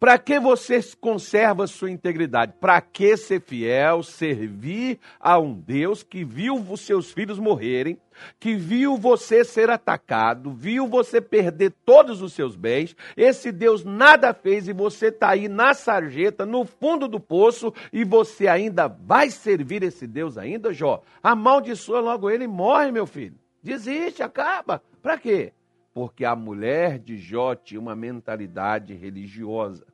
para 0.00 0.16
que 0.16 0.38
você 0.38 0.78
conserva 1.00 1.66
sua 1.66 1.90
integridade? 1.90 2.54
Para 2.60 2.80
que 2.80 3.16
ser 3.16 3.40
fiel, 3.40 4.04
servir 4.04 5.00
a 5.18 5.40
um 5.40 5.52
Deus 5.52 6.04
que 6.04 6.24
viu 6.24 6.54
os 6.54 6.82
seus 6.82 7.10
filhos 7.10 7.36
morrerem, 7.36 7.98
que 8.38 8.54
viu 8.54 8.96
você 8.96 9.44
ser 9.44 9.70
atacado, 9.70 10.52
viu 10.52 10.86
você 10.86 11.20
perder 11.20 11.74
todos 11.84 12.22
os 12.22 12.32
seus 12.32 12.54
bens? 12.54 12.94
Esse 13.16 13.50
Deus 13.50 13.84
nada 13.84 14.32
fez 14.32 14.68
e 14.68 14.72
você 14.72 15.08
está 15.08 15.30
aí 15.30 15.48
na 15.48 15.74
sarjeta, 15.74 16.46
no 16.46 16.64
fundo 16.64 17.08
do 17.08 17.18
poço, 17.18 17.74
e 17.92 18.04
você 18.04 18.46
ainda 18.46 18.86
vai 18.86 19.30
servir 19.30 19.82
esse 19.82 20.06
Deus 20.06 20.38
ainda, 20.38 20.72
Jó? 20.72 21.02
Amaldiçoa 21.20 21.98
logo 21.98 22.30
ele 22.30 22.44
e 22.44 22.48
morre, 22.48 22.92
meu 22.92 23.06
filho. 23.06 23.34
Desiste, 23.60 24.22
acaba. 24.22 24.80
Para 25.02 25.18
quê? 25.18 25.52
Porque 25.98 26.24
a 26.24 26.36
mulher 26.36 26.96
de 26.96 27.18
Jó 27.18 27.56
tinha 27.56 27.80
uma 27.80 27.96
mentalidade 27.96 28.94
religiosa. 28.94 29.84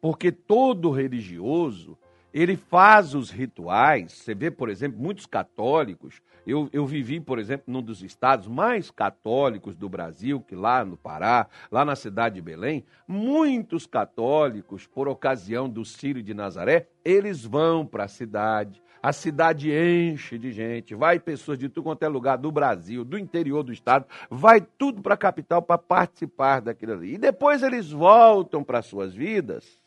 Porque 0.00 0.32
todo 0.32 0.90
religioso, 0.90 1.96
ele 2.34 2.56
faz 2.56 3.14
os 3.14 3.30
rituais. 3.30 4.10
Você 4.14 4.34
vê, 4.34 4.50
por 4.50 4.68
exemplo, 4.68 5.00
muitos 5.00 5.24
católicos. 5.24 6.20
Eu, 6.44 6.68
eu 6.72 6.84
vivi, 6.84 7.20
por 7.20 7.38
exemplo, 7.38 7.72
num 7.72 7.80
dos 7.80 8.02
estados 8.02 8.48
mais 8.48 8.90
católicos 8.90 9.76
do 9.76 9.88
Brasil, 9.88 10.40
que 10.40 10.56
lá 10.56 10.84
no 10.84 10.96
Pará, 10.96 11.46
lá 11.70 11.84
na 11.84 11.94
cidade 11.94 12.34
de 12.34 12.42
Belém, 12.42 12.84
muitos 13.06 13.86
católicos, 13.86 14.88
por 14.88 15.06
ocasião 15.06 15.68
do 15.68 15.84
Círio 15.84 16.20
de 16.20 16.34
Nazaré, 16.34 16.88
eles 17.04 17.44
vão 17.44 17.86
para 17.86 18.02
a 18.02 18.08
cidade, 18.08 18.82
a 19.02 19.12
cidade 19.12 19.72
enche 19.72 20.38
de 20.38 20.52
gente, 20.52 20.94
vai 20.94 21.18
pessoas 21.18 21.58
de 21.58 21.68
tudo 21.68 21.82
quanto 21.82 22.04
é 22.04 22.08
lugar 22.08 22.38
do 22.38 22.52
Brasil, 22.52 23.04
do 23.04 23.18
interior 23.18 23.64
do 23.64 23.72
estado, 23.72 24.06
vai 24.30 24.60
tudo 24.60 25.02
para 25.02 25.14
a 25.14 25.18
capital 25.18 25.60
para 25.60 25.76
participar 25.76 26.60
daquilo 26.60 26.92
ali. 26.92 27.14
E 27.14 27.18
depois 27.18 27.64
eles 27.64 27.90
voltam 27.90 28.62
para 28.62 28.80
suas 28.80 29.12
vidas. 29.12 29.81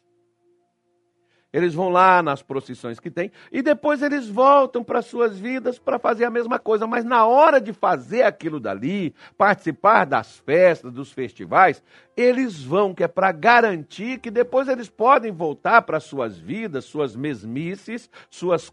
Eles 1.56 1.74
vão 1.74 1.88
lá 1.88 2.22
nas 2.22 2.42
procissões 2.42 3.00
que 3.00 3.10
tem 3.10 3.32
e 3.50 3.62
depois 3.62 4.02
eles 4.02 4.28
voltam 4.28 4.84
para 4.84 5.02
suas 5.02 5.40
vidas 5.40 5.80
para 5.80 5.98
fazer 5.98 6.26
a 6.26 6.30
mesma 6.30 6.60
coisa, 6.60 6.86
mas 6.86 7.06
na 7.06 7.26
hora 7.26 7.62
de 7.62 7.72
fazer 7.72 8.24
aquilo 8.24 8.60
dali, 8.60 9.16
participar 9.38 10.04
das 10.04 10.38
festas, 10.40 10.92
dos 10.92 11.14
festivais, 11.14 11.82
eles 12.18 12.62
vão 12.62 12.94
que 12.94 13.06
é 13.06 13.08
para 13.08 13.32
garantir 13.32 14.20
que 14.20 14.30
depois 14.30 14.68
eles 14.68 14.90
podem 14.90 15.32
voltar 15.32 15.84
para 15.84 16.02
suas 16.02 16.38
vidas, 16.38 16.84
suas 16.84 17.16
mesmices, 17.16 18.10
suas 18.30 18.70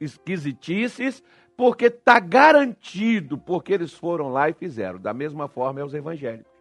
esquisitices, 0.00 1.22
porque 1.56 1.84
está 1.84 2.18
garantido, 2.18 3.38
porque 3.38 3.72
eles 3.72 3.92
foram 3.92 4.28
lá 4.32 4.50
e 4.50 4.54
fizeram. 4.54 4.98
Da 4.98 5.14
mesma 5.14 5.46
forma 5.46 5.78
é 5.78 5.84
os 5.84 5.94
evangélicos. 5.94 6.53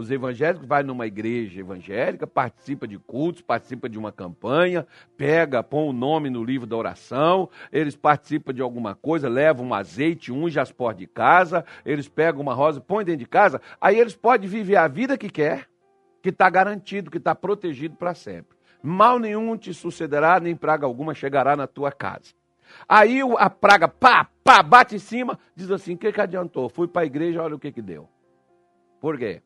Os 0.00 0.10
evangélicos 0.10 0.66
vai 0.66 0.82
numa 0.82 1.06
igreja 1.06 1.60
evangélica, 1.60 2.26
participa 2.26 2.88
de 2.88 2.98
cultos, 2.98 3.42
participa 3.42 3.86
de 3.86 3.98
uma 3.98 4.10
campanha, 4.10 4.86
pega, 5.14 5.62
põe 5.62 5.90
o 5.90 5.92
nome 5.92 6.30
no 6.30 6.42
livro 6.42 6.66
da 6.66 6.74
oração, 6.74 7.50
eles 7.70 7.94
participam 7.94 8.54
de 8.54 8.62
alguma 8.62 8.94
coisa, 8.94 9.28
levam 9.28 9.66
um 9.66 9.74
azeite, 9.74 10.32
unge 10.32 10.58
as 10.58 10.72
portas 10.72 11.00
de 11.00 11.06
casa, 11.06 11.66
eles 11.84 12.08
pegam 12.08 12.40
uma 12.40 12.54
rosa, 12.54 12.80
põem 12.80 13.04
dentro 13.04 13.18
de 13.18 13.26
casa, 13.26 13.60
aí 13.78 14.00
eles 14.00 14.16
podem 14.16 14.48
viver 14.48 14.76
a 14.76 14.88
vida 14.88 15.18
que 15.18 15.28
quer, 15.28 15.68
que 16.22 16.30
está 16.30 16.48
garantido, 16.48 17.10
que 17.10 17.18
está 17.18 17.34
protegido 17.34 17.94
para 17.94 18.14
sempre. 18.14 18.56
Mal 18.82 19.18
nenhum 19.18 19.54
te 19.54 19.74
sucederá, 19.74 20.40
nem 20.40 20.56
praga 20.56 20.86
alguma 20.86 21.12
chegará 21.12 21.54
na 21.54 21.66
tua 21.66 21.92
casa. 21.92 22.32
Aí 22.88 23.20
a 23.36 23.50
praga, 23.50 23.86
pá, 23.86 24.26
pá, 24.42 24.62
bate 24.62 24.96
em 24.96 24.98
cima, 24.98 25.38
diz 25.54 25.70
assim: 25.70 25.92
o 25.92 25.98
que, 25.98 26.10
que 26.10 26.20
adiantou? 26.22 26.70
Fui 26.70 26.88
para 26.88 27.02
a 27.02 27.04
igreja, 27.04 27.42
olha 27.42 27.56
o 27.56 27.58
que, 27.58 27.70
que 27.70 27.82
deu. 27.82 28.08
Por 28.98 29.18
quê? 29.18 29.42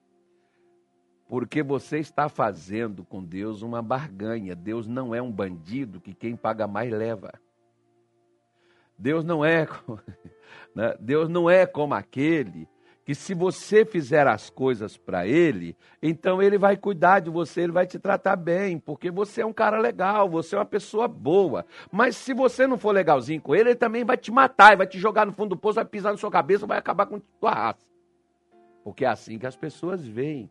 Porque 1.35 1.65
você 1.65 1.99
está 1.99 2.29
fazendo 2.29 3.03
com 3.03 3.21
Deus 3.21 3.61
uma 3.61 3.83
barganha. 3.83 4.55
Deus 4.55 4.87
não 4.87 5.13
é 5.13 5.21
um 5.21 5.33
bandido 5.33 6.01
que 6.01 6.15
quem 6.15 6.37
paga 6.37 6.69
mais 6.69 6.93
leva. 6.93 7.33
Deus 8.97 9.25
não 9.25 9.45
é, 9.45 9.67
né? 10.73 10.95
Deus 11.01 11.29
não 11.29 11.51
é 11.51 11.67
como 11.67 11.93
aquele 11.93 12.69
que 13.05 13.17
se 13.17 13.35
você 13.35 13.85
fizer 13.85 14.29
as 14.29 14.49
coisas 14.49 14.97
para 14.97 15.27
ele, 15.27 15.77
então 16.01 16.41
ele 16.41 16.57
vai 16.57 16.77
cuidar 16.77 17.19
de 17.19 17.31
você, 17.31 17.63
ele 17.63 17.73
vai 17.73 17.85
te 17.85 17.99
tratar 17.99 18.37
bem, 18.37 18.79
porque 18.79 19.11
você 19.11 19.41
é 19.41 19.47
um 19.47 19.53
cara 19.53 19.81
legal, 19.81 20.29
você 20.29 20.55
é 20.55 20.59
uma 20.59 20.65
pessoa 20.65 21.09
boa. 21.09 21.67
Mas 21.91 22.15
se 22.15 22.33
você 22.33 22.65
não 22.65 22.79
for 22.79 22.93
legalzinho 22.93 23.43
com 23.43 23.57
ele, 23.57 23.71
ele 23.71 23.77
também 23.77 24.05
vai 24.05 24.17
te 24.17 24.31
matar, 24.31 24.77
vai 24.77 24.87
te 24.87 25.01
jogar 25.01 25.27
no 25.27 25.33
fundo 25.33 25.49
do 25.49 25.57
poço, 25.57 25.75
vai 25.75 25.85
pisar 25.85 26.13
na 26.13 26.17
sua 26.17 26.31
cabeça, 26.31 26.65
vai 26.65 26.79
acabar 26.79 27.07
com 27.07 27.19
tua 27.19 27.51
raça. 27.51 27.85
Porque 28.85 29.05
é 29.05 29.09
assim 29.09 29.37
que 29.37 29.47
as 29.49 29.57
pessoas 29.57 30.07
veem. 30.07 30.49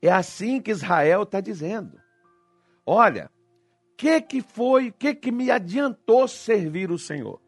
É 0.00 0.10
assim 0.10 0.60
que 0.60 0.70
Israel 0.70 1.24
está 1.24 1.40
dizendo. 1.40 2.00
Olha, 2.86 3.30
que, 3.96 4.20
que 4.20 4.40
foi, 4.40 4.92
que, 4.92 5.14
que 5.14 5.32
me 5.32 5.50
adiantou 5.50 6.28
servir 6.28 6.90
o 6.90 6.98
Senhor? 6.98 7.40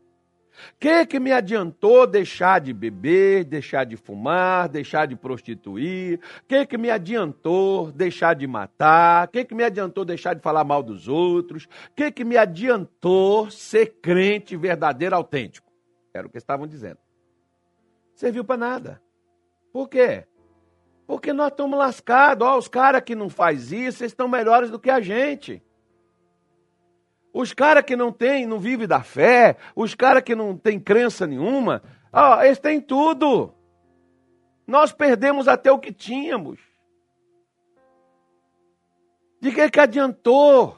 que 0.78 1.06
que 1.06 1.18
me 1.18 1.32
adiantou 1.32 2.06
deixar 2.06 2.60
de 2.60 2.72
beber, 2.72 3.44
deixar 3.44 3.84
de 3.84 3.96
fumar, 3.96 4.68
deixar 4.68 5.06
de 5.06 5.16
prostituir? 5.16 6.20
que 6.46 6.66
que 6.66 6.76
me 6.76 6.90
adiantou 6.90 7.90
deixar 7.92 8.34
de 8.34 8.46
matar? 8.46 9.28
que 9.28 9.44
que 9.44 9.54
me 9.54 9.64
adiantou 9.64 10.04
deixar 10.04 10.34
de 10.34 10.42
falar 10.42 10.64
mal 10.64 10.82
dos 10.82 11.08
outros? 11.08 11.66
que 11.94 12.10
que 12.10 12.24
me 12.24 12.36
adiantou 12.36 13.50
ser 13.50 13.98
crente 14.02 14.56
verdadeiro, 14.56 15.16
autêntico? 15.16 15.70
Era 16.12 16.26
o 16.26 16.30
que 16.30 16.38
estavam 16.38 16.66
dizendo. 16.66 16.98
Serviu 18.14 18.44
para 18.44 18.56
nada. 18.56 19.02
Por 19.72 19.88
quê? 19.88 20.26
Porque 21.10 21.32
nós 21.32 21.48
estamos 21.48 21.76
lascados. 21.76 22.46
Ó, 22.46 22.56
os 22.56 22.68
caras 22.68 23.02
que 23.02 23.16
não 23.16 23.28
faz 23.28 23.72
isso, 23.72 24.04
estão 24.04 24.28
melhores 24.28 24.70
do 24.70 24.78
que 24.78 24.88
a 24.88 25.00
gente. 25.00 25.60
Os 27.32 27.52
caras 27.52 27.82
que 27.82 27.96
não 27.96 28.12
tem, 28.12 28.46
não 28.46 28.60
vivem 28.60 28.86
da 28.86 29.02
fé, 29.02 29.56
os 29.74 29.92
caras 29.92 30.22
que 30.22 30.36
não 30.36 30.56
têm 30.56 30.78
crença 30.78 31.26
nenhuma, 31.26 31.82
ó, 32.12 32.40
eles 32.44 32.60
têm 32.60 32.80
tudo. 32.80 33.52
Nós 34.64 34.92
perdemos 34.92 35.48
até 35.48 35.72
o 35.72 35.80
que 35.80 35.92
tínhamos. 35.92 36.60
De 39.40 39.50
que, 39.50 39.68
que 39.68 39.80
adiantou 39.80 40.76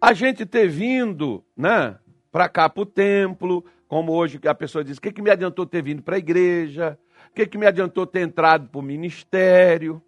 a 0.00 0.14
gente 0.14 0.46
ter 0.46 0.66
vindo 0.66 1.44
né, 1.54 1.98
para 2.30 2.48
cá 2.48 2.70
para 2.70 2.82
o 2.82 2.86
templo, 2.86 3.66
como 3.86 4.12
hoje 4.12 4.40
a 4.46 4.54
pessoa 4.54 4.82
diz, 4.82 4.96
o 4.96 5.00
que, 5.02 5.12
que 5.12 5.20
me 5.20 5.30
adiantou 5.30 5.66
ter 5.66 5.82
vindo 5.82 6.02
para 6.02 6.16
a 6.16 6.18
igreja? 6.18 6.98
O 7.32 7.34
que, 7.34 7.46
que 7.46 7.56
me 7.56 7.66
adiantou 7.66 8.06
ter 8.06 8.20
entrado 8.20 8.68
para 8.68 8.78
o 8.78 8.82
ministério? 8.82 10.02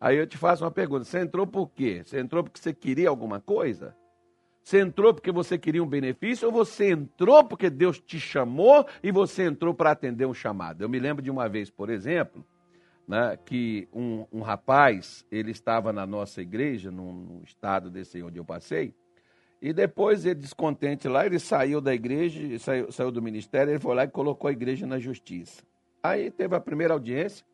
Aí 0.00 0.16
eu 0.16 0.26
te 0.26 0.36
faço 0.36 0.64
uma 0.64 0.72
pergunta: 0.72 1.04
você 1.04 1.20
entrou 1.20 1.46
por 1.46 1.70
quê? 1.70 2.02
Você 2.04 2.18
entrou 2.18 2.42
porque 2.42 2.60
você 2.60 2.74
queria 2.74 3.08
alguma 3.08 3.40
coisa? 3.40 3.96
Você 4.60 4.80
entrou 4.80 5.14
porque 5.14 5.30
você 5.30 5.56
queria 5.56 5.80
um 5.80 5.86
benefício 5.86 6.48
ou 6.48 6.52
você 6.52 6.90
entrou 6.90 7.44
porque 7.44 7.70
Deus 7.70 8.00
te 8.00 8.18
chamou 8.18 8.84
e 9.00 9.12
você 9.12 9.44
entrou 9.44 9.72
para 9.72 9.92
atender 9.92 10.26
um 10.26 10.34
chamado? 10.34 10.82
Eu 10.82 10.88
me 10.88 10.98
lembro 10.98 11.22
de 11.22 11.30
uma 11.30 11.48
vez, 11.48 11.70
por 11.70 11.88
exemplo, 11.88 12.44
né, 13.06 13.38
que 13.46 13.88
um, 13.94 14.26
um 14.32 14.40
rapaz, 14.40 15.24
ele 15.30 15.52
estava 15.52 15.92
na 15.92 16.04
nossa 16.04 16.42
igreja, 16.42 16.90
num, 16.90 17.12
num 17.12 17.42
estado 17.44 17.88
desse 17.88 18.20
onde 18.20 18.40
eu 18.40 18.44
passei, 18.44 18.92
e 19.62 19.72
depois 19.72 20.26
ele, 20.26 20.34
descontente 20.34 21.06
lá, 21.06 21.24
ele 21.24 21.38
saiu 21.38 21.80
da 21.80 21.94
igreja, 21.94 22.58
saiu, 22.58 22.90
saiu 22.90 23.12
do 23.12 23.22
ministério, 23.22 23.70
ele 23.70 23.78
foi 23.78 23.94
lá 23.94 24.02
e 24.02 24.08
colocou 24.08 24.48
a 24.48 24.52
igreja 24.52 24.84
na 24.84 24.98
justiça. 24.98 25.62
Aí 26.08 26.30
teve 26.30 26.54
a 26.54 26.60
primeira 26.60 26.94
audiência, 26.94 27.44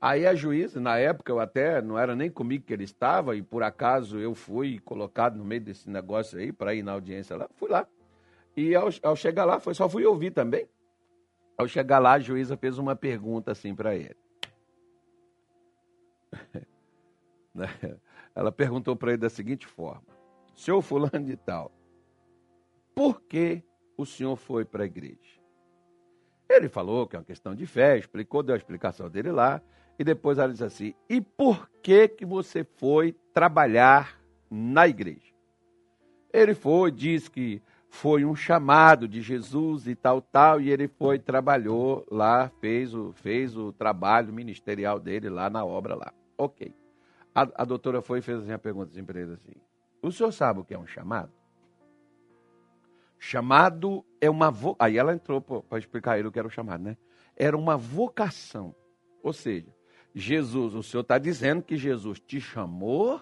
Aí 0.00 0.26
a 0.26 0.34
juíza, 0.34 0.80
na 0.80 0.96
época, 0.96 1.30
eu 1.30 1.38
até 1.38 1.82
não 1.82 1.98
era 1.98 2.16
nem 2.16 2.30
comigo 2.30 2.64
que 2.64 2.72
ele 2.72 2.84
estava, 2.84 3.36
e 3.36 3.42
por 3.42 3.62
acaso 3.62 4.18
eu 4.18 4.34
fui 4.34 4.78
colocado 4.78 5.36
no 5.36 5.44
meio 5.44 5.60
desse 5.60 5.90
negócio 5.90 6.38
aí 6.38 6.50
para 6.50 6.74
ir 6.74 6.82
na 6.82 6.92
audiência 6.92 7.36
lá, 7.36 7.46
fui 7.54 7.68
lá. 7.68 7.86
E 8.56 8.74
ao, 8.74 8.88
ao 9.02 9.14
chegar 9.14 9.44
lá, 9.44 9.60
foi 9.60 9.74
só 9.74 9.90
fui 9.90 10.06
ouvir 10.06 10.30
também. 10.30 10.66
Ao 11.58 11.68
chegar 11.68 11.98
lá, 11.98 12.12
a 12.12 12.18
juíza 12.18 12.56
fez 12.56 12.78
uma 12.78 12.96
pergunta 12.96 13.52
assim 13.52 13.74
para 13.74 13.94
ele. 13.94 14.16
Né? 17.52 17.66
Ela 18.32 18.52
perguntou 18.52 18.94
para 18.94 19.10
ele 19.10 19.18
da 19.18 19.28
seguinte 19.28 19.66
forma: 19.66 20.06
Senhor 20.54 20.80
Fulano 20.80 21.26
de 21.26 21.36
Tal, 21.36 21.72
por 22.94 23.20
que 23.22 23.60
o 23.96 24.06
senhor 24.06 24.36
foi 24.36 24.64
para 24.64 24.84
a 24.84 24.86
igreja? 24.86 25.39
Ele 26.50 26.68
falou 26.68 27.06
que 27.06 27.14
é 27.14 27.18
uma 27.20 27.24
questão 27.24 27.54
de 27.54 27.64
fé, 27.64 27.96
explicou, 27.96 28.42
deu 28.42 28.56
a 28.56 28.58
explicação 28.58 29.08
dele 29.08 29.30
lá. 29.30 29.62
E 29.96 30.02
depois 30.02 30.36
ela 30.36 30.52
diz 30.52 30.60
assim: 30.60 30.94
E 31.08 31.20
por 31.20 31.70
que 31.80 32.08
que 32.08 32.26
você 32.26 32.64
foi 32.64 33.14
trabalhar 33.32 34.20
na 34.50 34.88
igreja? 34.88 35.32
Ele 36.32 36.52
foi, 36.52 36.90
diz 36.90 37.28
que 37.28 37.62
foi 37.88 38.24
um 38.24 38.34
chamado 38.34 39.06
de 39.06 39.20
Jesus 39.20 39.86
e 39.86 39.94
tal, 39.94 40.20
tal, 40.20 40.60
e 40.60 40.70
ele 40.70 40.88
foi, 40.88 41.20
trabalhou 41.20 42.04
lá, 42.10 42.48
fez 42.60 42.94
o, 42.94 43.12
fez 43.12 43.56
o 43.56 43.72
trabalho 43.72 44.32
ministerial 44.32 44.98
dele 44.98 45.28
lá 45.28 45.48
na 45.48 45.64
obra 45.64 45.94
lá. 45.94 46.12
Ok. 46.36 46.74
A, 47.32 47.42
a 47.62 47.64
doutora 47.64 48.02
foi 48.02 48.18
e 48.18 48.22
fez 48.22 48.40
assim, 48.40 48.52
a 48.52 48.58
pergunta 48.58 48.90
assim 48.90 49.04
para 49.04 49.20
ele 49.20 49.34
assim, 49.34 49.54
o 50.02 50.10
senhor 50.10 50.32
sabe 50.32 50.60
o 50.60 50.64
que 50.64 50.74
é 50.74 50.78
um 50.78 50.86
chamado? 50.86 51.30
Chamado 53.22 54.02
é 54.18 54.30
uma... 54.30 54.50
Vo... 54.50 54.74
Aí 54.78 54.96
ela 54.96 55.12
entrou 55.12 55.42
para 55.42 55.78
explicar 55.78 56.18
ele 56.18 56.26
o 56.26 56.32
que 56.32 56.38
era 56.38 56.48
o 56.48 56.50
chamado, 56.50 56.82
né? 56.82 56.96
Era 57.36 57.54
uma 57.54 57.76
vocação. 57.76 58.74
Ou 59.22 59.34
seja, 59.34 59.68
Jesus, 60.14 60.74
o 60.74 60.82
Senhor 60.82 61.02
está 61.02 61.18
dizendo 61.18 61.62
que 61.62 61.76
Jesus 61.76 62.18
te 62.18 62.40
chamou, 62.40 63.20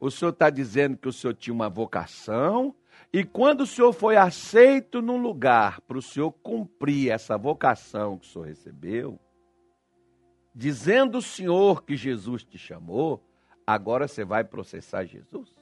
o 0.00 0.10
Senhor 0.10 0.32
está 0.32 0.50
dizendo 0.50 0.96
que 0.96 1.08
o 1.08 1.12
Senhor 1.12 1.34
tinha 1.34 1.54
uma 1.54 1.68
vocação, 1.68 2.74
e 3.12 3.24
quando 3.24 3.60
o 3.60 3.66
Senhor 3.66 3.92
foi 3.92 4.16
aceito 4.16 5.00
num 5.00 5.22
lugar 5.22 5.80
para 5.82 5.96
o 5.96 6.02
Senhor 6.02 6.32
cumprir 6.32 7.12
essa 7.12 7.38
vocação 7.38 8.18
que 8.18 8.26
o 8.26 8.28
Senhor 8.28 8.48
recebeu, 8.48 9.20
dizendo 10.52 11.18
o 11.18 11.22
Senhor 11.22 11.84
que 11.84 11.96
Jesus 11.96 12.42
te 12.42 12.58
chamou, 12.58 13.24
agora 13.64 14.08
você 14.08 14.24
vai 14.24 14.42
processar 14.42 15.04
Jesus? 15.04 15.54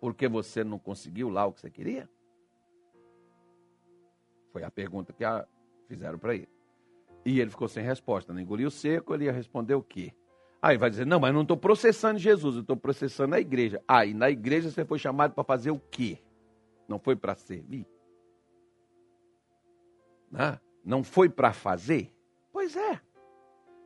Porque 0.00 0.26
você 0.28 0.64
não 0.64 0.78
conseguiu 0.78 1.28
lá 1.28 1.46
o 1.46 1.52
que 1.52 1.60
você 1.60 1.70
queria? 1.70 2.08
Foi 4.52 4.64
a 4.64 4.70
pergunta 4.70 5.12
que 5.12 5.24
fizeram 5.86 6.18
para 6.18 6.34
ele. 6.34 6.48
E 7.24 7.38
ele 7.38 7.50
ficou 7.50 7.68
sem 7.68 7.84
resposta, 7.84 8.32
não 8.32 8.40
engoliu 8.40 8.70
seco, 8.70 9.14
ele 9.14 9.26
ia 9.26 9.32
responder 9.32 9.74
o 9.74 9.82
quê? 9.82 10.12
Aí 10.62 10.76
vai 10.76 10.90
dizer, 10.90 11.06
não, 11.06 11.20
mas 11.20 11.32
não 11.32 11.42
estou 11.42 11.56
processando 11.56 12.18
Jesus, 12.18 12.56
eu 12.56 12.60
estou 12.62 12.76
processando 12.76 13.34
a 13.34 13.40
igreja. 13.40 13.82
Aí, 13.86 14.12
ah, 14.12 14.14
na 14.14 14.30
igreja 14.30 14.70
você 14.70 14.84
foi 14.84 14.98
chamado 14.98 15.32
para 15.34 15.44
fazer 15.44 15.70
o 15.70 15.78
quê? 15.78 16.18
Não 16.88 16.98
foi 16.98 17.16
para 17.16 17.34
servir? 17.34 17.86
Não 20.84 21.02
foi 21.02 21.28
para 21.28 21.52
fazer? 21.52 22.12
Pois 22.52 22.76
é. 22.76 23.00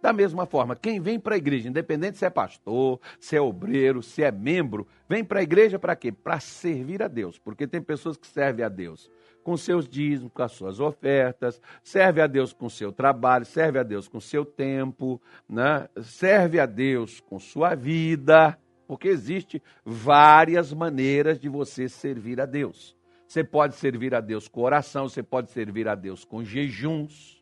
Da 0.05 0.13
mesma 0.13 0.45
forma, 0.45 0.77
quem 0.77 1.01
vem 1.01 1.19
para 1.19 1.35
a 1.35 1.39
igreja, 1.39 1.67
independente 1.67 2.19
se 2.19 2.27
é 2.27 2.29
pastor, 2.29 3.01
se 3.19 3.35
é 3.35 3.41
obreiro, 3.41 4.03
se 4.03 4.23
é 4.23 4.31
membro, 4.31 4.87
vem 5.09 5.25
para 5.25 5.41
a 5.41 5.43
igreja 5.43 5.79
para 5.79 5.97
quê? 5.97 6.13
Para 6.13 6.39
servir 6.41 7.03
a 7.03 7.09
Deus. 7.09 7.39
Porque 7.39 7.67
tem 7.67 7.81
pessoas 7.81 8.19
que 8.19 8.27
servem 8.27 8.63
a 8.63 8.69
Deus 8.69 9.11
com 9.43 9.57
seus 9.57 9.89
dízimos, 9.89 10.31
com 10.35 10.43
as 10.43 10.53
suas 10.53 10.79
ofertas, 10.79 11.59
serve 11.83 12.21
a 12.21 12.27
Deus 12.27 12.53
com 12.53 12.69
seu 12.69 12.93
trabalho, 12.93 13.47
serve 13.47 13.79
a 13.79 13.83
Deus 13.83 14.07
com 14.07 14.21
seu 14.21 14.45
tempo, 14.45 15.19
né? 15.49 15.89
serve 16.03 16.61
a 16.61 16.67
Deus 16.67 17.21
com 17.21 17.39
sua 17.39 17.75
vida, 17.75 18.59
porque 18.87 19.09
existe 19.09 19.63
várias 19.83 20.71
maneiras 20.71 21.41
de 21.41 21.49
você 21.49 21.89
servir 21.89 22.43
a 22.43 22.45
Deus. 22.45 22.95
Você 23.27 23.43
pode 23.43 23.75
servir 23.77 24.15
a 24.15 24.21
Deus 24.21 24.49
com 24.49 24.61
oração, 24.61 25.09
você 25.09 25.23
pode 25.23 25.51
servir 25.51 25.89
a 25.89 25.95
Deus 25.95 26.27
com 26.27 26.45
jejuns. 26.45 27.34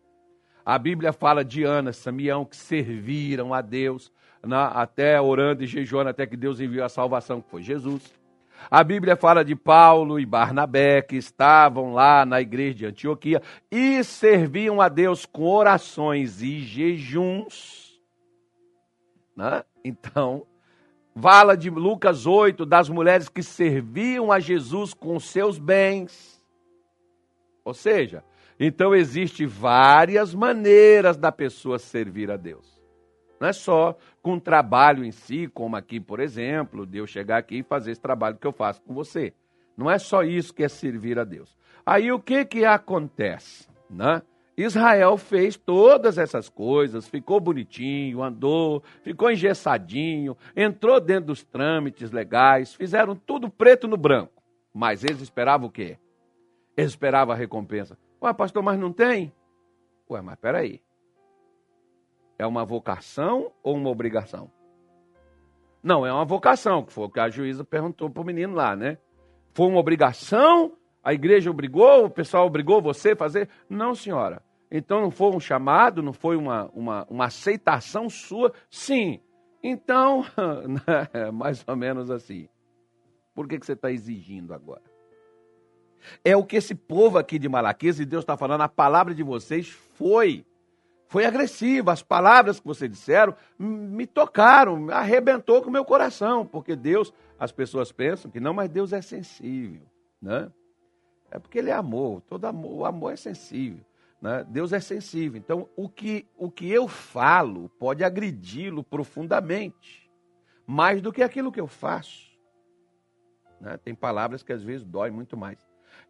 A 0.64 0.78
Bíblia 0.78 1.12
fala 1.12 1.44
de 1.44 1.64
Ana, 1.64 1.92
Samião, 1.92 2.44
que 2.44 2.56
serviram 2.56 3.52
a 3.52 3.60
Deus, 3.60 4.12
né? 4.44 4.56
até 4.74 5.20
orando 5.20 5.64
e 5.64 5.66
jejuando, 5.66 6.10
até 6.10 6.26
que 6.26 6.36
Deus 6.36 6.60
enviou 6.60 6.84
a 6.84 6.88
salvação, 6.88 7.40
que 7.40 7.50
foi 7.50 7.62
Jesus. 7.62 8.14
A 8.70 8.84
Bíblia 8.84 9.16
fala 9.16 9.44
de 9.44 9.56
Paulo 9.56 10.20
e 10.20 10.26
Barnabé, 10.26 11.02
que 11.02 11.16
estavam 11.16 11.94
lá 11.94 12.24
na 12.24 12.40
igreja 12.40 12.74
de 12.74 12.86
Antioquia 12.86 13.42
e 13.70 14.04
serviam 14.04 14.80
a 14.80 14.88
Deus 14.88 15.26
com 15.26 15.44
orações 15.48 16.42
e 16.42 16.60
jejuns. 16.60 18.00
Né? 19.36 19.64
Então, 19.84 20.46
fala 21.20 21.56
de 21.56 21.70
Lucas 21.70 22.24
8, 22.24 22.64
das 22.64 22.88
mulheres 22.88 23.28
que 23.28 23.42
serviam 23.42 24.30
a 24.30 24.38
Jesus 24.38 24.94
com 24.94 25.18
seus 25.18 25.58
bens. 25.58 26.40
Ou 27.64 27.74
seja, 27.74 28.24
então 28.64 28.94
existe 28.94 29.44
várias 29.44 30.32
maneiras 30.32 31.16
da 31.16 31.32
pessoa 31.32 31.80
servir 31.80 32.30
a 32.30 32.36
Deus. 32.36 32.80
Não 33.40 33.48
é 33.48 33.52
só 33.52 33.96
com 34.22 34.38
trabalho 34.38 35.04
em 35.04 35.10
si, 35.10 35.48
como 35.48 35.74
aqui, 35.74 35.98
por 35.98 36.20
exemplo, 36.20 36.86
de 36.86 36.98
eu 36.98 37.06
chegar 37.08 37.38
aqui 37.38 37.58
e 37.58 37.62
fazer 37.64 37.90
esse 37.90 38.00
trabalho 38.00 38.38
que 38.38 38.46
eu 38.46 38.52
faço 38.52 38.80
com 38.82 38.94
você. 38.94 39.34
Não 39.76 39.90
é 39.90 39.98
só 39.98 40.22
isso 40.22 40.54
que 40.54 40.62
é 40.62 40.68
servir 40.68 41.18
a 41.18 41.24
Deus. 41.24 41.58
Aí 41.84 42.12
o 42.12 42.20
que 42.20 42.44
que 42.44 42.64
acontece, 42.64 43.68
né? 43.90 44.22
Israel 44.56 45.16
fez 45.16 45.56
todas 45.56 46.16
essas 46.16 46.48
coisas, 46.48 47.08
ficou 47.08 47.40
bonitinho, 47.40 48.22
andou, 48.22 48.80
ficou 49.02 49.28
engessadinho, 49.28 50.36
entrou 50.54 51.00
dentro 51.00 51.26
dos 51.26 51.42
trâmites 51.42 52.12
legais, 52.12 52.76
fizeram 52.76 53.16
tudo 53.16 53.50
preto 53.50 53.88
no 53.88 53.96
branco. 53.96 54.40
Mas 54.72 55.02
eles 55.02 55.20
esperavam 55.20 55.66
o 55.66 55.72
quê? 55.72 55.98
Eles 56.76 56.92
esperavam 56.92 57.34
a 57.34 57.36
recompensa. 57.36 57.98
Ué, 58.22 58.32
pastor, 58.32 58.62
mas 58.62 58.78
não 58.78 58.92
tem? 58.92 59.32
Ué, 60.08 60.22
mas 60.22 60.36
peraí. 60.36 60.80
É 62.38 62.46
uma 62.46 62.64
vocação 62.64 63.52
ou 63.62 63.76
uma 63.76 63.90
obrigação? 63.90 64.50
Não, 65.82 66.06
é 66.06 66.12
uma 66.12 66.24
vocação, 66.24 66.84
que 66.84 66.92
foi 66.92 67.04
o 67.04 67.10
que 67.10 67.18
a 67.18 67.28
juíza 67.28 67.64
perguntou 67.64 68.08
para 68.08 68.22
o 68.22 68.24
menino 68.24 68.54
lá, 68.54 68.76
né? 68.76 68.98
Foi 69.52 69.66
uma 69.66 69.80
obrigação? 69.80 70.76
A 71.02 71.12
igreja 71.12 71.50
obrigou? 71.50 72.04
O 72.04 72.10
pessoal 72.10 72.46
obrigou 72.46 72.80
você 72.80 73.10
a 73.10 73.16
fazer? 73.16 73.48
Não, 73.68 73.92
senhora. 73.92 74.40
Então 74.70 75.00
não 75.00 75.10
foi 75.10 75.34
um 75.34 75.40
chamado, 75.40 76.00
não 76.00 76.12
foi 76.12 76.36
uma, 76.36 76.70
uma, 76.72 77.04
uma 77.10 77.24
aceitação 77.26 78.08
sua? 78.08 78.52
Sim. 78.70 79.20
Então, 79.62 80.24
é 81.12 81.30
mais 81.32 81.66
ou 81.66 81.76
menos 81.76 82.10
assim. 82.10 82.48
Por 83.34 83.48
que, 83.48 83.58
que 83.58 83.66
você 83.66 83.72
está 83.72 83.90
exigindo 83.90 84.54
agora? 84.54 84.91
É 86.24 86.36
o 86.36 86.44
que 86.44 86.56
esse 86.56 86.74
povo 86.74 87.18
aqui 87.18 87.38
de 87.38 87.48
Malaquias, 87.48 88.00
e 88.00 88.04
Deus 88.04 88.22
está 88.22 88.36
falando, 88.36 88.62
a 88.62 88.68
palavra 88.68 89.14
de 89.14 89.22
vocês 89.22 89.68
foi. 89.68 90.44
Foi 91.08 91.26
agressiva. 91.26 91.92
As 91.92 92.02
palavras 92.02 92.58
que 92.58 92.66
vocês 92.66 92.90
disseram 92.90 93.34
me 93.58 94.06
tocaram, 94.06 94.88
arrebentou 94.90 95.60
com 95.60 95.68
o 95.68 95.72
meu 95.72 95.84
coração. 95.84 96.46
Porque 96.46 96.74
Deus, 96.74 97.12
as 97.38 97.52
pessoas 97.52 97.92
pensam 97.92 98.30
que 98.30 98.40
não, 98.40 98.54
mas 98.54 98.70
Deus 98.70 98.92
é 98.92 99.02
sensível. 99.02 99.82
Né? 100.20 100.50
É 101.30 101.38
porque 101.38 101.58
Ele 101.58 101.68
é 101.68 101.74
amor. 101.74 102.22
Todo 102.22 102.46
amor, 102.46 102.72
o 102.72 102.84
amor 102.86 103.12
é 103.12 103.16
sensível. 103.16 103.84
Né? 104.22 104.46
Deus 104.48 104.72
é 104.72 104.80
sensível. 104.80 105.38
Então, 105.38 105.68
o 105.76 105.88
que, 105.88 106.26
o 106.36 106.50
que 106.50 106.70
eu 106.70 106.88
falo 106.88 107.68
pode 107.78 108.02
agredi-lo 108.04 108.82
profundamente, 108.82 110.10
mais 110.66 111.02
do 111.02 111.12
que 111.12 111.22
aquilo 111.22 111.52
que 111.52 111.60
eu 111.60 111.66
faço. 111.66 112.30
Né? 113.60 113.76
Tem 113.76 113.94
palavras 113.94 114.42
que 114.42 114.52
às 114.52 114.62
vezes 114.62 114.86
dói 114.86 115.10
muito 115.10 115.36
mais. 115.36 115.58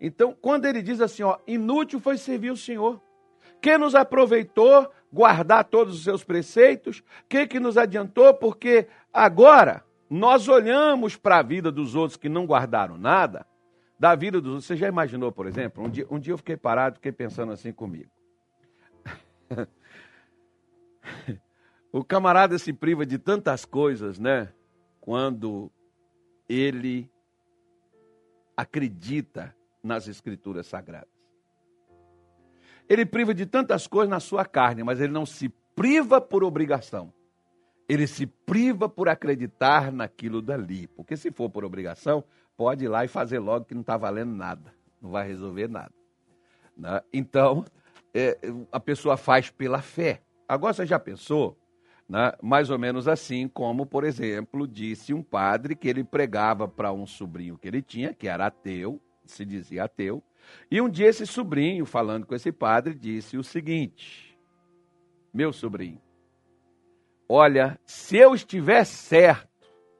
Então, 0.04 0.34
quando 0.34 0.64
ele 0.64 0.82
diz 0.82 1.00
assim, 1.00 1.22
ó, 1.22 1.38
inútil 1.46 2.00
foi 2.00 2.18
servir 2.18 2.50
o 2.50 2.56
Senhor. 2.56 3.00
Que 3.60 3.78
nos 3.78 3.94
aproveitou 3.94 4.90
guardar 5.12 5.62
todos 5.62 5.94
os 5.94 6.02
seus 6.02 6.24
preceitos? 6.24 7.04
Que 7.28 7.46
que 7.46 7.60
nos 7.60 7.78
adiantou? 7.78 8.34
Porque 8.34 8.88
agora 9.12 9.84
nós 10.10 10.48
olhamos 10.48 11.14
para 11.16 11.38
a 11.38 11.42
vida 11.42 11.70
dos 11.70 11.94
outros 11.94 12.16
que 12.16 12.28
não 12.28 12.46
guardaram 12.46 12.98
nada 12.98 13.46
da 13.96 14.16
vida 14.16 14.40
dos 14.40 14.50
outros. 14.50 14.66
Você 14.66 14.74
já 14.74 14.88
imaginou, 14.88 15.30
por 15.30 15.46
exemplo? 15.46 15.84
Um 15.84 15.88
dia, 15.88 16.04
um 16.10 16.18
dia 16.18 16.32
eu 16.32 16.38
fiquei 16.38 16.56
parado, 16.56 16.96
fiquei 16.96 17.12
pensando 17.12 17.52
assim 17.52 17.72
comigo. 17.72 18.10
o 21.92 22.02
camarada 22.02 22.58
se 22.58 22.72
priva 22.72 23.06
de 23.06 23.18
tantas 23.18 23.64
coisas, 23.64 24.18
né? 24.18 24.52
Quando 25.00 25.70
ele 26.48 27.08
acredita 28.56 29.54
nas 29.82 30.06
escrituras 30.06 30.66
sagradas. 30.66 31.08
Ele 32.88 33.06
priva 33.06 33.32
de 33.34 33.46
tantas 33.46 33.86
coisas 33.86 34.10
na 34.10 34.20
sua 34.20 34.44
carne, 34.44 34.82
mas 34.82 35.00
ele 35.00 35.12
não 35.12 35.24
se 35.24 35.48
priva 35.74 36.20
por 36.20 36.44
obrigação. 36.44 37.12
Ele 37.88 38.06
se 38.06 38.26
priva 38.26 38.88
por 38.88 39.08
acreditar 39.08 39.92
naquilo 39.92 40.40
dali. 40.40 40.86
Porque 40.88 41.16
se 41.16 41.30
for 41.30 41.50
por 41.50 41.64
obrigação, 41.64 42.24
pode 42.56 42.84
ir 42.84 42.88
lá 42.88 43.04
e 43.04 43.08
fazer 43.08 43.38
logo 43.38 43.64
que 43.64 43.74
não 43.74 43.80
está 43.80 43.96
valendo 43.96 44.34
nada, 44.34 44.72
não 45.00 45.10
vai 45.10 45.26
resolver 45.26 45.68
nada. 45.68 45.92
Né? 46.76 47.00
Então, 47.12 47.64
é, 48.14 48.38
a 48.70 48.80
pessoa 48.80 49.16
faz 49.16 49.50
pela 49.50 49.80
fé. 49.80 50.22
Agora 50.48 50.72
você 50.72 50.86
já 50.86 50.98
pensou, 50.98 51.56
né? 52.08 52.32
mais 52.42 52.70
ou 52.70 52.78
menos 52.78 53.08
assim 53.08 53.48
como, 53.48 53.86
por 53.86 54.04
exemplo, 54.04 54.66
disse 54.66 55.14
um 55.14 55.22
padre 55.22 55.74
que 55.74 55.88
ele 55.88 56.04
pregava 56.04 56.68
para 56.68 56.92
um 56.92 57.06
sobrinho 57.06 57.58
que 57.58 57.68
ele 57.68 57.82
tinha, 57.82 58.12
que 58.12 58.28
era 58.28 58.46
ateu, 58.46 59.00
se 59.24 59.44
dizia 59.44 59.84
ateu, 59.84 60.22
e 60.70 60.80
um 60.80 60.88
dia 60.88 61.08
esse 61.08 61.26
sobrinho, 61.26 61.86
falando 61.86 62.26
com 62.26 62.34
esse 62.34 62.50
padre, 62.50 62.94
disse 62.94 63.36
o 63.36 63.44
seguinte: 63.44 64.36
Meu 65.32 65.52
sobrinho, 65.52 66.00
olha, 67.28 67.78
se 67.84 68.16
eu 68.16 68.34
estiver 68.34 68.84
certo 68.84 69.48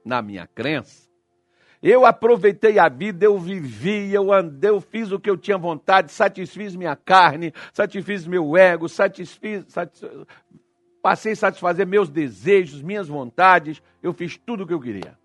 na 0.05 0.21
minha 0.21 0.47
crença, 0.47 1.09
eu 1.81 2.05
aproveitei 2.05 2.79
a 2.79 2.87
vida, 2.87 3.25
eu 3.25 3.37
vivi, 3.37 4.13
eu 4.13 4.31
andei, 4.31 4.69
eu 4.69 4.79
fiz 4.79 5.11
o 5.11 5.19
que 5.19 5.29
eu 5.29 5.37
tinha 5.37 5.57
vontade, 5.57 6.13
satisfiz 6.13 6.75
minha 6.75 6.95
carne, 6.95 7.53
satisfiz 7.73 8.25
meu 8.25 8.55
ego, 8.55 8.87
satisfiz, 8.87 9.65
passei 11.01 11.33
a 11.33 11.35
satisfazer 11.35 11.85
meus 11.85 12.09
desejos, 12.09 12.81
minhas 12.81 13.09
vontades, 13.09 13.83
eu 14.01 14.13
fiz 14.13 14.37
tudo 14.37 14.63
o 14.63 14.67
que 14.67 14.73
eu 14.73 14.79
queria. 14.79 15.17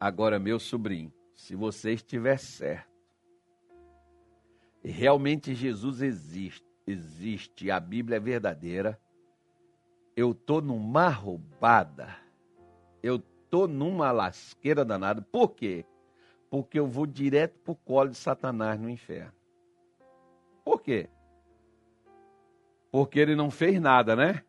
Agora, 0.00 0.38
meu 0.38 0.58
sobrinho, 0.58 1.12
se 1.36 1.54
você 1.54 1.92
estiver 1.92 2.38
certo, 2.38 2.90
realmente 4.82 5.54
Jesus 5.54 6.00
existe, 6.00 6.66
existe, 6.86 7.70
a 7.70 7.78
Bíblia 7.78 8.16
é 8.16 8.20
verdadeira, 8.20 8.98
eu 10.16 10.32
estou 10.32 10.62
numa 10.62 11.08
roubada 11.08 12.18
eu 13.02 13.18
tô 13.48 13.66
numa 13.66 14.12
lasqueira 14.12 14.84
danada. 14.84 15.22
Por 15.22 15.50
quê? 15.50 15.84
Porque 16.50 16.78
eu 16.78 16.86
vou 16.86 17.06
direto 17.06 17.58
pro 17.60 17.74
colo 17.74 18.10
de 18.10 18.16
Satanás 18.16 18.78
no 18.78 18.88
inferno. 18.88 19.32
Por 20.64 20.80
quê? 20.80 21.08
Porque 22.90 23.18
ele 23.18 23.34
não 23.34 23.50
fez 23.50 23.80
nada, 23.80 24.16
né? 24.16 24.44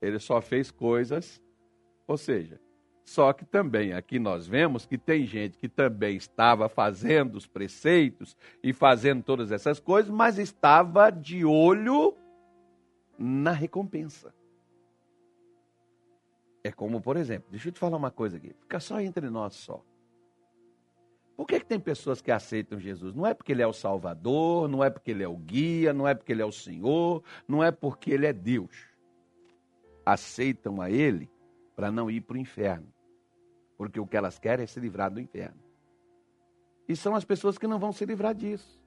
Ele 0.00 0.18
só 0.18 0.40
fez 0.40 0.70
coisas, 0.70 1.40
ou 2.06 2.18
seja, 2.18 2.60
só 3.04 3.32
que 3.34 3.44
também 3.44 3.92
aqui 3.92 4.18
nós 4.18 4.46
vemos 4.46 4.86
que 4.86 4.96
tem 4.96 5.26
gente 5.26 5.58
que 5.58 5.68
também 5.68 6.16
estava 6.16 6.68
fazendo 6.68 7.36
os 7.36 7.46
preceitos 7.46 8.36
e 8.62 8.72
fazendo 8.72 9.22
todas 9.22 9.52
essas 9.52 9.78
coisas, 9.78 10.10
mas 10.10 10.38
estava 10.38 11.10
de 11.10 11.44
olho 11.44 12.16
na 13.18 13.52
recompensa. 13.52 14.34
É 16.64 16.72
como, 16.72 16.98
por 16.98 17.18
exemplo, 17.18 17.50
deixa 17.50 17.68
eu 17.68 17.72
te 17.72 17.78
falar 17.78 17.98
uma 17.98 18.10
coisa 18.10 18.38
aqui, 18.38 18.54
fica 18.58 18.80
só 18.80 18.98
entre 18.98 19.28
nós 19.28 19.52
só. 19.52 19.84
Por 21.36 21.46
que, 21.46 21.60
que 21.60 21.66
tem 21.66 21.80
pessoas 21.80 22.22
que 22.22 22.30
aceitam 22.30 22.78
Jesus? 22.78 23.12
Não 23.12 23.26
é 23.26 23.34
porque 23.34 23.52
ele 23.52 23.60
é 23.60 23.66
o 23.66 23.72
Salvador, 23.72 24.68
não 24.68 24.82
é 24.82 24.88
porque 24.88 25.10
ele 25.10 25.22
é 25.22 25.28
o 25.28 25.36
guia, 25.36 25.92
não 25.92 26.06
é 26.06 26.14
porque 26.14 26.32
ele 26.32 26.40
é 26.40 26.44
o 26.44 26.52
Senhor, 26.52 27.22
não 27.46 27.62
é 27.62 27.70
porque 27.70 28.12
ele 28.12 28.24
é 28.24 28.32
Deus. 28.32 28.88
Aceitam 30.06 30.80
a 30.80 30.90
ele 30.90 31.28
para 31.74 31.90
não 31.90 32.10
ir 32.10 32.20
para 32.20 32.36
o 32.36 32.38
inferno. 32.38 32.93
Porque 33.76 34.00
o 34.00 34.06
que 34.06 34.16
elas 34.16 34.38
querem 34.38 34.64
é 34.64 34.66
se 34.66 34.80
livrar 34.80 35.10
do 35.10 35.20
inferno. 35.20 35.60
E 36.88 36.94
são 36.94 37.14
as 37.14 37.24
pessoas 37.24 37.58
que 37.58 37.66
não 37.66 37.78
vão 37.78 37.92
se 37.92 38.04
livrar 38.04 38.34
disso. 38.34 38.80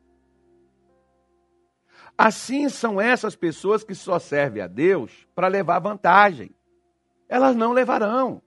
Assim 2.18 2.70
são 2.70 3.02
essas 3.02 3.36
pessoas 3.36 3.84
que 3.84 3.96
só 3.96 4.20
servem 4.20 4.62
a 4.62 4.68
Deus 4.68 5.28
para 5.36 5.48
levar 5.48 5.80
vantagem 5.80 6.56
elas 7.30 7.56
não 7.56 7.74
levarão. 7.74 8.42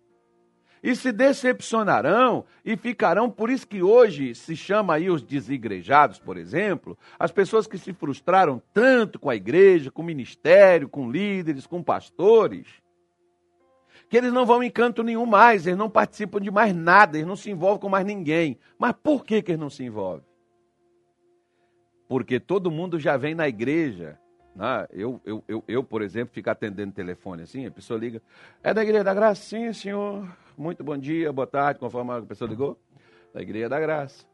E 0.83 0.97
se 0.97 1.13
decepcionarão 1.13 2.47
e 2.65 2.75
ficarão, 2.75 3.31
por 3.31 3.51
isso 3.51 3.69
que 3.69 3.83
hoje 3.83 4.35
se 4.35 4.57
chama 4.57 4.95
aí 4.95 5.11
os 5.11 5.23
desigrejados, 5.23 6.19
por 6.19 6.39
exemplo, 6.39 6.97
as 7.19 7.31
pessoas 7.31 7.67
que 7.67 7.77
se 7.77 7.93
frustraram 7.93 8.63
tanto 8.73 9.19
com 9.19 9.29
a 9.29 9.37
igreja, 9.37 9.91
com 9.91 10.01
o 10.01 10.05
ministério, 10.05 10.89
com 10.89 11.11
líderes, 11.11 11.67
com 11.67 11.83
pastores, 11.83 12.67
que 14.11 14.19
eles 14.19 14.33
não 14.33 14.45
vão 14.45 14.63
em 14.63 14.71
canto 14.71 15.03
nenhum 15.03 15.25
mais, 15.25 15.67
eles 15.67 15.79
não 15.79 15.89
participam 15.89 16.39
de 16.39 16.51
mais 16.51 16.75
nada, 16.75 17.17
eles 17.17 17.27
não 17.27 17.37
se 17.37 17.51
envolvem 17.51 17.81
com 17.81 17.89
mais 17.89 18.05
ninguém. 18.05 18.59
Mas 18.79 18.93
por 19.03 19.25
que, 19.25 19.41
que 19.41 19.53
eles 19.53 19.61
não 19.61 19.71
se 19.71 19.83
envolvem? 19.83 20.27
Porque 22.07 22.39
todo 22.39 22.71
mundo 22.71 22.99
já 22.99 23.17
vem 23.17 23.35
na 23.35 23.49
igreja 23.49 24.19
né? 24.55 24.87
Eu, 24.91 25.21
eu, 25.25 25.45
eu, 25.47 25.65
eu, 25.67 25.85
por 25.85 26.03
exemplo, 26.03 26.35
fico 26.35 26.51
atendendo 26.51 26.93
telefone 26.93 27.43
assim, 27.43 27.67
a 27.67 27.71
pessoa 27.71 27.99
liga, 27.99 28.23
é 28.63 28.75
da 28.75 28.83
Igreja 28.83 29.05
da 29.05 29.15
Graça? 29.15 29.43
Sim, 29.43 29.73
senhor. 29.73 30.29
Muito 30.57 30.85
bom 30.85 30.99
dia, 30.99 31.33
boa 31.33 31.47
tarde, 31.47 31.81
conforme 31.81 32.13
a 32.13 32.23
pessoa 32.23 32.49
ligou. 32.49 32.79
Da 33.33 33.41
Igreja 33.41 33.69
da 33.69 33.81
Graça. 33.81 34.27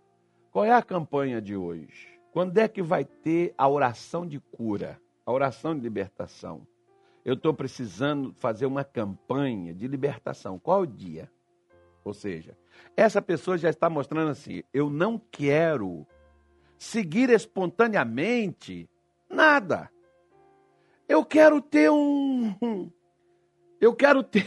Qual 0.51 0.65
é 0.65 0.73
a 0.73 0.83
campanha 0.83 1.41
de 1.41 1.57
hoje? 1.57 2.19
Quando 2.33 2.57
é 2.59 2.67
que 2.67 2.83
vai 2.83 3.05
ter 3.05 3.55
a 3.57 3.69
oração 3.69 4.27
de 4.27 4.41
cura, 4.41 4.99
a 5.25 5.33
oração 5.33 5.75
de 5.75 5.83
libertação? 5.83 6.67
Eu 7.27 7.35
estou 7.35 7.53
precisando 7.53 8.33
fazer 8.35 8.67
uma 8.67 8.85
campanha 8.85 9.75
de 9.75 9.89
libertação. 9.89 10.61
Qual 10.61 10.83
o 10.83 10.87
dia? 10.87 11.29
Ou 12.05 12.15
seja, 12.15 12.57
essa 12.97 13.21
pessoa 13.21 13.59
já 13.59 13.69
está 13.69 13.91
mostrando 13.91 14.31
assim: 14.31 14.63
eu 14.73 14.89
não 14.89 15.19
quero 15.19 16.07
seguir 16.79 17.29
espontaneamente 17.31 18.89
nada. 19.29 19.91
Eu 21.09 21.25
quero 21.25 21.61
ter 21.61 21.91
um. 21.91 22.93
Eu 23.81 23.93
quero 23.93 24.23
ter. 24.23 24.47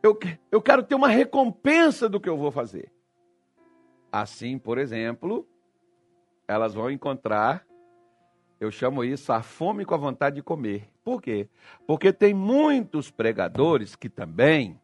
Eu, 0.00 0.16
eu 0.50 0.62
quero 0.62 0.84
ter 0.84 0.94
uma 0.94 1.08
recompensa 1.08 2.08
do 2.08 2.20
que 2.20 2.28
eu 2.28 2.36
vou 2.36 2.52
fazer. 2.52 2.92
Assim, 4.12 4.56
por 4.56 4.78
exemplo, 4.78 5.44
elas 6.46 6.72
vão 6.72 6.88
encontrar, 6.88 7.66
eu 8.60 8.70
chamo 8.70 9.02
isso 9.02 9.32
a 9.32 9.42
fome 9.42 9.84
com 9.84 9.94
a 9.94 9.98
vontade 9.98 10.36
de 10.36 10.42
comer. 10.42 10.88
Por 11.08 11.22
quê? 11.22 11.48
Porque 11.86 12.12
tem 12.12 12.34
muitos 12.34 13.10
pregadores 13.10 13.96
que 13.96 14.10
também, 14.10 14.78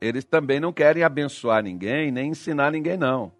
eles 0.00 0.24
também 0.24 0.58
não 0.58 0.72
querem 0.72 1.02
abençoar 1.04 1.62
ninguém, 1.62 2.10
nem 2.10 2.30
ensinar 2.30 2.72
ninguém, 2.72 2.96
não. 2.96 3.30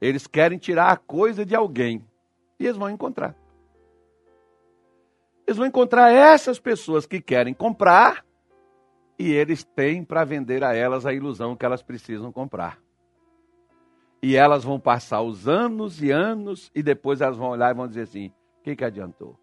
Eles 0.00 0.26
querem 0.26 0.58
tirar 0.58 0.90
a 0.90 0.96
coisa 0.96 1.46
de 1.46 1.54
alguém. 1.54 2.04
E 2.58 2.64
eles 2.64 2.76
vão 2.76 2.90
encontrar. 2.90 3.36
Eles 5.46 5.56
vão 5.56 5.68
encontrar 5.68 6.10
essas 6.10 6.58
pessoas 6.58 7.06
que 7.06 7.20
querem 7.20 7.54
comprar 7.54 8.26
e 9.16 9.30
eles 9.30 9.62
têm 9.62 10.02
para 10.02 10.24
vender 10.24 10.64
a 10.64 10.74
elas 10.74 11.06
a 11.06 11.12
ilusão 11.12 11.54
que 11.54 11.64
elas 11.64 11.80
precisam 11.80 12.32
comprar. 12.32 12.76
E 14.20 14.34
elas 14.34 14.64
vão 14.64 14.80
passar 14.80 15.22
os 15.22 15.46
anos 15.46 16.02
e 16.02 16.10
anos 16.10 16.72
e 16.74 16.82
depois 16.82 17.20
elas 17.20 17.36
vão 17.36 17.50
olhar 17.50 17.70
e 17.70 17.76
vão 17.76 17.86
dizer 17.86 18.02
assim: 18.02 18.32
o 18.58 18.62
que, 18.64 18.74
que 18.74 18.84
adiantou? 18.84 19.40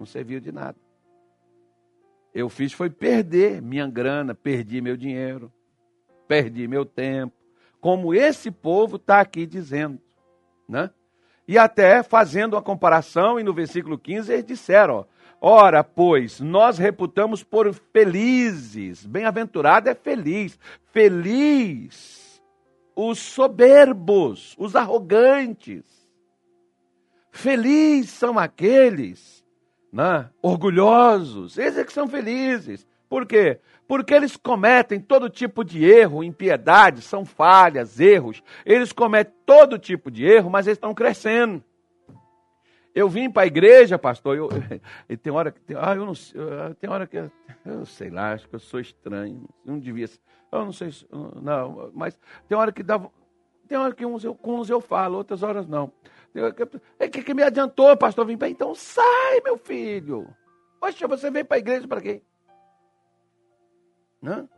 Não 0.00 0.06
serviu 0.06 0.40
de 0.40 0.50
nada. 0.50 0.78
Eu 2.34 2.48
fiz 2.48 2.72
foi 2.72 2.88
perder 2.88 3.60
minha 3.60 3.86
grana, 3.86 4.34
perdi 4.34 4.80
meu 4.80 4.96
dinheiro, 4.96 5.52
perdi 6.26 6.66
meu 6.66 6.86
tempo. 6.86 7.36
Como 7.82 8.14
esse 8.14 8.50
povo 8.50 8.96
está 8.96 9.20
aqui 9.20 9.44
dizendo. 9.44 10.00
Né? 10.66 10.90
E 11.46 11.58
até 11.58 12.02
fazendo 12.02 12.54
uma 12.54 12.62
comparação, 12.62 13.38
e 13.38 13.42
no 13.42 13.52
versículo 13.52 13.98
15 13.98 14.32
eles 14.32 14.44
disseram: 14.46 14.94
ó, 14.94 15.04
Ora, 15.42 15.84
pois, 15.84 16.40
nós 16.40 16.78
reputamos 16.78 17.42
por 17.42 17.70
felizes, 17.92 19.04
bem-aventurado 19.04 19.90
é 19.90 19.94
feliz, 19.94 20.58
feliz 20.92 22.42
os 22.96 23.18
soberbos, 23.18 24.54
os 24.58 24.76
arrogantes. 24.76 25.84
Felizes 27.30 28.10
são 28.10 28.38
aqueles 28.38 29.39
né, 29.92 30.28
orgulhosos, 30.40 31.58
esses 31.58 31.78
é 31.78 31.84
que 31.84 31.92
são 31.92 32.08
felizes. 32.08 32.86
Por 33.08 33.26
quê? 33.26 33.58
Porque 33.88 34.14
eles 34.14 34.36
cometem 34.36 35.00
todo 35.00 35.28
tipo 35.28 35.64
de 35.64 35.84
erro, 35.84 36.22
impiedade, 36.22 37.02
são 37.02 37.24
falhas, 37.24 37.98
erros. 37.98 38.40
Eles 38.64 38.92
cometem 38.92 39.34
todo 39.44 39.78
tipo 39.78 40.12
de 40.12 40.24
erro, 40.24 40.48
mas 40.48 40.68
eles 40.68 40.76
estão 40.76 40.94
crescendo. 40.94 41.62
Eu 42.94 43.08
vim 43.08 43.30
para 43.30 43.42
a 43.42 43.46
igreja, 43.46 43.98
pastor, 43.98 44.36
eu, 44.36 44.48
e 45.08 45.16
tem 45.16 45.32
hora 45.32 45.50
que. 45.50 45.74
Ah, 45.76 45.94
eu 45.94 46.06
não 46.06 46.14
Tem 46.74 46.88
hora 46.88 47.06
que. 47.06 47.16
Eu 47.64 47.84
sei 47.84 48.10
lá, 48.10 48.32
acho 48.32 48.48
que 48.48 48.54
eu 48.54 48.60
sou 48.60 48.80
estranho. 48.80 49.48
Não 49.64 49.78
devia 49.78 50.06
ser. 50.06 50.20
Eu 50.52 50.64
não 50.64 50.72
sei. 50.72 50.90
Não, 51.42 51.90
mas 51.94 52.18
tem 52.48 52.56
hora 52.56 52.72
que 52.72 52.82
dá. 52.82 53.00
Tem 53.68 53.78
hora 53.78 53.94
que 53.94 54.04
uns 54.04 54.24
eu, 54.24 54.34
com 54.34 54.58
uns 54.58 54.68
eu 54.68 54.80
falo, 54.80 55.16
outras 55.16 55.42
horas 55.42 55.66
não. 55.66 55.92
É 56.98 57.08
que, 57.08 57.22
que 57.22 57.34
me 57.34 57.42
adiantou, 57.42 57.96
pastor, 57.96 58.24
vim 58.26 58.36
para. 58.36 58.48
Então 58.48 58.74
sai, 58.74 59.40
meu 59.44 59.58
filho. 59.58 60.26
Poxa, 60.78 61.06
você 61.08 61.30
veio 61.30 61.44
para 61.44 61.56
a 61.56 61.60
igreja 61.60 61.88
para 61.88 62.00
quê? 62.00 62.22
Não? 64.22 64.48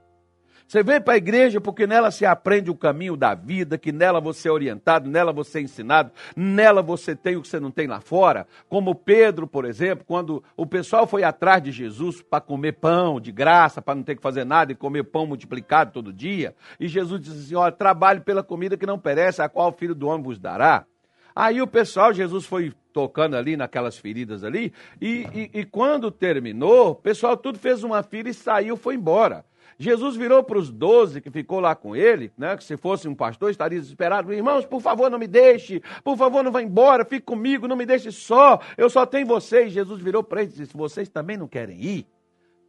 Você 0.73 0.83
vem 0.83 1.01
para 1.01 1.15
a 1.15 1.17
igreja 1.19 1.61
porque 1.61 1.87
nela 1.87 2.11
se 2.11 2.25
aprende 2.25 2.71
o 2.71 2.75
caminho 2.75 3.15
da 3.15 3.35
vida, 3.35 3.77
que 3.77 3.93
nela 3.93 4.21
você 4.21 4.49
é 4.49 4.51
orientado, 4.51 5.11
nela 5.11 5.31
você 5.31 5.59
é 5.59 5.63
ensinado, 5.63 6.11
nela 6.35 6.81
você 6.81 7.15
tem 7.15 7.37
o 7.37 7.43
que 7.43 7.49
você 7.49 7.61
não 7.61 7.71
tem 7.71 7.87
lá 7.87 8.01
fora. 8.01 8.47
Como 8.71 8.95
Pedro, 8.95 9.47
por 9.47 9.67
exemplo, 9.67 10.03
quando 10.07 10.43
o 10.57 10.65
pessoal 10.65 11.07
foi 11.07 11.25
atrás 11.25 11.63
de 11.63 11.71
Jesus 11.71 12.23
para 12.23 12.41
comer 12.41 12.73
pão 12.73 13.21
de 13.21 13.31
graça, 13.31 13.83
para 13.83 13.95
não 13.95 14.03
ter 14.03 14.17
que 14.17 14.23
fazer 14.23 14.45
nada 14.45 14.73
e 14.73 14.75
comer 14.75 15.05
pão 15.05 15.27
multiplicado 15.27 15.93
todo 15.93 16.11
dia, 16.11 16.55
e 16.81 16.89
Jesus 16.89 17.21
disse 17.21 17.39
assim: 17.39 17.55
Olha, 17.55 17.73
trabalhe 17.73 18.21
pela 18.21 18.43
comida 18.43 18.77
que 18.77 18.87
não 18.87 18.99
perece, 18.99 19.43
a 19.43 19.51
qual 19.51 19.69
o 19.69 19.73
filho 19.73 19.95
do 19.95 20.07
homem 20.07 20.23
vos 20.23 20.39
dará. 20.39 20.87
Aí 21.35 21.61
o 21.63 21.67
pessoal, 21.67 22.13
Jesus 22.13 22.47
foi 22.47 22.73
tocando 22.93 23.37
ali 23.37 23.57
naquelas 23.57 23.97
feridas 23.97 24.45
ali, 24.45 24.73
e, 25.01 25.27
e, 25.35 25.61
e 25.61 25.65
quando 25.65 26.11
terminou, 26.11 26.91
o 26.91 26.95
pessoal 26.95 27.37
tudo 27.37 27.59
fez 27.59 27.83
uma 27.83 28.03
fila 28.03 28.29
e 28.29 28.35
saiu, 28.35 28.77
foi 28.77 28.97
embora. 28.97 29.45
Jesus 29.79 30.15
virou 30.15 30.45
para 30.45 30.59
os 30.59 30.71
doze 30.71 31.21
que 31.21 31.31
ficou 31.31 31.59
lá 31.59 31.75
com 31.75 31.97
ele, 31.97 32.31
né, 32.37 32.57
que 32.57 32.63
se 32.63 32.77
fosse 32.77 33.09
um 33.09 33.15
pastor 33.15 33.51
estaria 33.51 33.81
desesperado. 33.81 34.33
Irmãos, 34.33 34.65
por 34.65 34.81
favor, 34.81 35.11
não 35.11 35.19
me 35.19 35.27
deixe. 35.27 35.83
Por 36.05 36.17
favor, 36.17 36.45
não 36.45 36.53
vá 36.53 36.63
embora. 36.63 37.05
Fique 37.05 37.27
comigo, 37.27 37.67
não 37.67 37.77
me 37.77 37.87
deixe 37.87 38.13
só. 38.13 38.61
Eu 38.77 38.89
só 38.89 39.05
tenho 39.05 39.27
vocês. 39.27 39.73
Jesus 39.73 40.01
virou 40.01 40.23
para 40.23 40.43
eles 40.43 40.55
e 40.55 40.59
disse: 40.59 40.77
Vocês 40.77 41.09
também 41.09 41.37
não 41.37 41.49
querem 41.49 41.81
ir? 41.81 42.07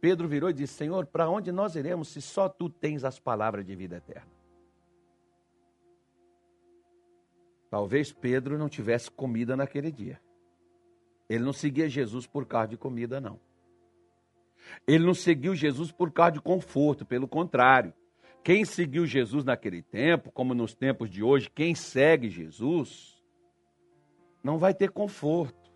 Pedro 0.00 0.26
virou 0.26 0.50
e 0.50 0.52
disse: 0.52 0.74
Senhor, 0.74 1.06
para 1.06 1.28
onde 1.28 1.52
nós 1.52 1.76
iremos 1.76 2.08
se 2.08 2.20
só 2.20 2.48
tu 2.48 2.68
tens 2.68 3.04
as 3.04 3.20
palavras 3.20 3.64
de 3.64 3.76
vida 3.76 3.96
eterna? 3.96 4.33
Talvez 7.74 8.12
Pedro 8.12 8.56
não 8.56 8.68
tivesse 8.68 9.10
comida 9.10 9.56
naquele 9.56 9.90
dia. 9.90 10.20
Ele 11.28 11.42
não 11.42 11.52
seguia 11.52 11.88
Jesus 11.88 12.24
por 12.24 12.46
causa 12.46 12.68
de 12.68 12.76
comida, 12.76 13.20
não. 13.20 13.40
Ele 14.86 15.04
não 15.04 15.12
seguiu 15.12 15.56
Jesus 15.56 15.90
por 15.90 16.12
causa 16.12 16.34
de 16.34 16.40
conforto, 16.40 17.04
pelo 17.04 17.26
contrário. 17.26 17.92
Quem 18.44 18.64
seguiu 18.64 19.04
Jesus 19.04 19.44
naquele 19.44 19.82
tempo, 19.82 20.30
como 20.30 20.54
nos 20.54 20.72
tempos 20.72 21.10
de 21.10 21.20
hoje, 21.20 21.50
quem 21.50 21.74
segue 21.74 22.30
Jesus, 22.30 23.20
não 24.40 24.56
vai 24.56 24.72
ter 24.72 24.92
conforto. 24.92 25.68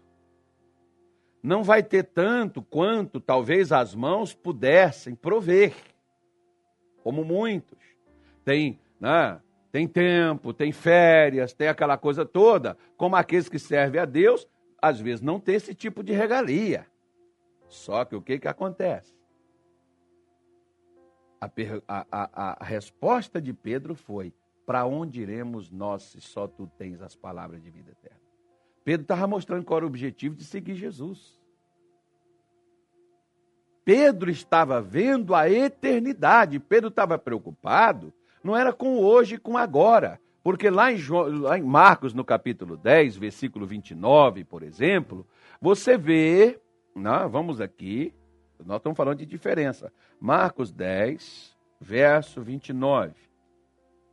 Não 1.42 1.64
vai 1.64 1.82
ter 1.82 2.04
tanto 2.04 2.62
quanto 2.62 3.18
talvez 3.20 3.72
as 3.72 3.92
mãos 3.92 4.32
pudessem 4.32 5.16
prover. 5.16 5.74
Como 7.02 7.24
muitos. 7.24 7.76
Tem, 8.44 8.78
né, 9.00 9.40
tem 9.70 9.86
tempo, 9.86 10.52
tem 10.52 10.72
férias, 10.72 11.52
tem 11.52 11.68
aquela 11.68 11.98
coisa 11.98 12.24
toda. 12.24 12.76
Como 12.96 13.16
aqueles 13.16 13.48
que 13.48 13.58
servem 13.58 14.00
a 14.00 14.04
Deus, 14.04 14.48
às 14.80 15.00
vezes 15.00 15.20
não 15.20 15.38
tem 15.38 15.56
esse 15.56 15.74
tipo 15.74 16.02
de 16.02 16.12
regalia. 16.12 16.86
Só 17.68 18.04
que 18.04 18.16
o 18.16 18.22
que, 18.22 18.38
que 18.38 18.48
acontece? 18.48 19.14
A, 21.40 21.50
a, 21.86 22.06
a, 22.10 22.56
a 22.62 22.64
resposta 22.64 23.40
de 23.40 23.52
Pedro 23.52 23.94
foi: 23.94 24.32
Para 24.66 24.86
onde 24.86 25.20
iremos 25.20 25.70
nós 25.70 26.02
se 26.04 26.20
só 26.20 26.48
tu 26.48 26.66
tens 26.78 27.02
as 27.02 27.14
palavras 27.14 27.62
de 27.62 27.70
vida 27.70 27.92
eterna? 27.92 28.18
Pedro 28.84 29.02
estava 29.02 29.26
mostrando 29.26 29.64
qual 29.64 29.78
era 29.78 29.86
o 29.86 29.88
objetivo 29.88 30.34
de 30.34 30.44
seguir 30.44 30.74
Jesus. 30.74 31.38
Pedro 33.84 34.30
estava 34.30 34.80
vendo 34.80 35.34
a 35.34 35.48
eternidade. 35.48 36.58
Pedro 36.58 36.88
estava 36.88 37.18
preocupado, 37.18 38.12
não 38.42 38.56
era 38.56 38.72
com 38.72 38.98
hoje 38.98 39.36
e 39.36 39.38
com 39.38 39.56
agora. 39.56 40.20
Porque 40.42 40.70
lá 40.70 40.92
em, 40.92 40.98
lá 41.40 41.58
em 41.58 41.62
Marcos, 41.62 42.14
no 42.14 42.24
capítulo 42.24 42.76
10, 42.76 43.16
versículo 43.16 43.66
29, 43.66 44.44
por 44.44 44.62
exemplo, 44.62 45.26
você 45.60 45.98
vê 45.98 46.60
não, 46.98 47.28
vamos 47.28 47.60
aqui, 47.60 48.12
nós 48.64 48.78
estamos 48.78 48.96
falando 48.96 49.18
de 49.18 49.26
diferença. 49.26 49.92
Marcos 50.20 50.72
10, 50.72 51.56
verso 51.80 52.42
29. 52.42 53.14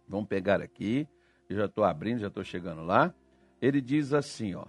Vamos 0.07 0.27
pegar 0.27 0.61
aqui, 0.61 1.07
eu 1.49 1.57
já 1.57 1.65
estou 1.65 1.83
abrindo, 1.83 2.19
já 2.19 2.27
estou 2.27 2.43
chegando 2.43 2.83
lá. 2.83 3.13
Ele 3.59 3.81
diz 3.81 4.13
assim, 4.13 4.53
ó. 4.53 4.65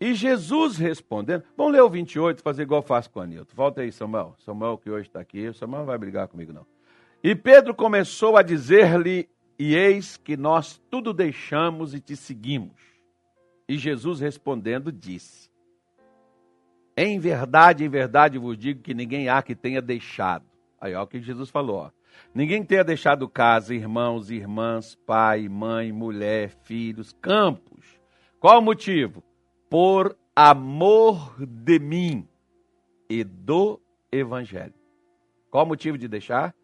E 0.00 0.14
Jesus 0.14 0.76
respondendo, 0.76 1.42
vamos 1.56 1.72
ler 1.72 1.82
o 1.82 1.90
28, 1.90 2.40
fazer 2.40 2.62
igual 2.62 2.80
faço 2.80 3.10
com 3.10 3.18
o 3.18 3.22
Anilton. 3.22 3.52
Volta 3.56 3.80
aí, 3.80 3.90
Samuel. 3.90 4.36
Samuel 4.38 4.78
que 4.78 4.88
hoje 4.88 5.08
está 5.08 5.18
aqui, 5.18 5.52
Samuel 5.52 5.80
não 5.80 5.86
vai 5.86 5.98
brigar 5.98 6.28
comigo, 6.28 6.52
não. 6.52 6.64
E 7.22 7.34
Pedro 7.34 7.74
começou 7.74 8.36
a 8.36 8.42
dizer-lhe, 8.42 9.28
e 9.58 9.74
eis 9.74 10.16
que 10.16 10.36
nós 10.36 10.80
tudo 10.90 11.12
deixamos 11.12 11.94
e 11.94 12.00
te 12.00 12.16
seguimos. 12.16 12.80
E 13.68 13.76
Jesus 13.76 14.20
respondendo 14.20 14.92
disse, 14.92 15.50
em 16.96 17.18
verdade, 17.20 17.84
em 17.84 17.88
verdade 17.88 18.38
vos 18.38 18.58
digo 18.58 18.82
que 18.82 18.92
ninguém 18.92 19.28
há 19.28 19.40
que 19.40 19.54
tenha 19.54 19.80
deixado. 19.80 20.44
Aí, 20.80 20.94
olha 20.94 21.04
o 21.04 21.06
que 21.06 21.20
Jesus 21.20 21.48
falou. 21.48 21.76
Ó. 21.76 21.90
Ninguém 22.34 22.64
tenha 22.64 22.82
deixado 22.82 23.28
casa, 23.28 23.72
irmãos, 23.72 24.30
irmãs, 24.30 24.96
pai, 25.06 25.48
mãe, 25.48 25.92
mulher, 25.92 26.50
filhos, 26.64 27.12
campos. 27.20 28.00
Qual 28.40 28.58
o 28.58 28.62
motivo? 28.62 29.22
Por 29.70 30.16
amor 30.34 31.36
de 31.38 31.78
mim 31.78 32.26
e 33.08 33.22
do 33.22 33.80
evangelho. 34.10 34.74
Qual 35.50 35.64
o 35.64 35.68
motivo 35.68 35.96
de 35.96 36.08
deixar? 36.08 36.54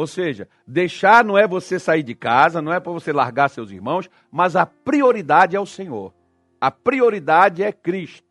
Ou 0.00 0.06
seja, 0.06 0.48
deixar 0.66 1.22
não 1.22 1.36
é 1.36 1.46
você 1.46 1.78
sair 1.78 2.02
de 2.02 2.14
casa, 2.14 2.62
não 2.62 2.72
é 2.72 2.80
para 2.80 2.90
você 2.90 3.12
largar 3.12 3.50
seus 3.50 3.70
irmãos, 3.70 4.08
mas 4.30 4.56
a 4.56 4.64
prioridade 4.64 5.54
é 5.54 5.60
o 5.60 5.66
Senhor. 5.66 6.14
A 6.58 6.70
prioridade 6.70 7.62
é 7.62 7.70
Cristo. 7.70 8.26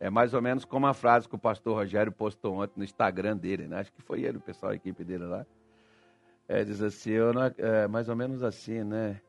É 0.00 0.08
mais 0.08 0.32
ou 0.32 0.40
menos 0.40 0.64
como 0.64 0.86
a 0.86 0.94
frase 0.94 1.28
que 1.28 1.34
o 1.34 1.38
pastor 1.38 1.76
Rogério 1.76 2.10
postou 2.10 2.62
ontem 2.62 2.72
no 2.78 2.84
Instagram 2.84 3.36
dele, 3.36 3.68
né? 3.68 3.80
Acho 3.80 3.92
que 3.92 4.00
foi 4.00 4.22
ele, 4.22 4.38
o 4.38 4.40
pessoal, 4.40 4.72
a 4.72 4.74
equipe 4.74 5.04
dele 5.04 5.24
lá. 5.24 5.44
É, 6.48 6.64
diz 6.64 6.80
assim, 6.80 7.10
eu 7.10 7.34
não, 7.34 7.42
é, 7.58 7.86
mais 7.86 8.08
ou 8.08 8.16
menos 8.16 8.42
assim, 8.42 8.82
né? 8.82 9.20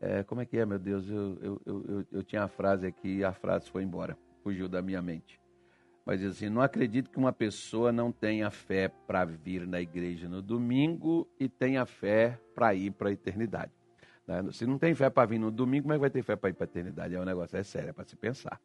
É, 0.00 0.22
como 0.22 0.40
é 0.40 0.46
que 0.46 0.56
é, 0.56 0.64
meu 0.64 0.78
Deus? 0.78 1.10
Eu, 1.10 1.36
eu, 1.42 1.62
eu, 1.66 2.06
eu, 2.12 2.22
tinha 2.22 2.44
a 2.44 2.48
frase 2.48 2.86
aqui 2.86 3.16
e 3.16 3.24
a 3.24 3.32
frase 3.32 3.68
foi 3.68 3.82
embora, 3.82 4.16
fugiu 4.44 4.68
da 4.68 4.80
minha 4.80 5.02
mente. 5.02 5.40
Mas 6.04 6.24
assim: 6.24 6.48
não 6.48 6.62
acredito 6.62 7.10
que 7.10 7.18
uma 7.18 7.32
pessoa 7.32 7.92
não 7.92 8.10
tenha 8.10 8.50
fé 8.50 8.88
para 8.88 9.24
vir 9.24 9.66
na 9.66 9.80
igreja 9.80 10.28
no 10.28 10.42
domingo 10.42 11.28
e 11.38 11.48
tenha 11.48 11.84
fé 11.86 12.38
para 12.54 12.74
ir 12.74 12.90
para 12.92 13.10
a 13.10 13.12
eternidade. 13.12 13.72
Né? 14.26 14.44
Se 14.52 14.66
não 14.66 14.78
tem 14.78 14.94
fé 14.94 15.10
para 15.10 15.26
vir 15.26 15.38
no 15.38 15.50
domingo, 15.50 15.84
como 15.84 15.94
é 15.94 15.96
que 15.96 16.00
vai 16.00 16.10
ter 16.10 16.22
fé 16.22 16.36
para 16.36 16.50
ir 16.50 16.54
para 16.54 16.64
a 16.64 16.70
eternidade? 16.70 17.14
É 17.14 17.20
um 17.20 17.24
negócio, 17.24 17.56
é 17.56 17.62
sério, 17.62 17.90
é 17.90 17.92
para 17.92 18.04
se 18.04 18.16
pensar. 18.16 18.60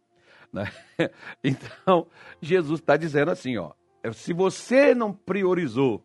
Né? 0.52 0.66
Então, 1.44 2.08
Jesus 2.42 2.80
está 2.80 2.98
dizendo 2.98 3.32
assim: 3.32 3.58
ó, 3.58 3.74
se 4.14 4.34
você 4.34 4.94
não 4.94 5.14
priorizou, 5.14 6.04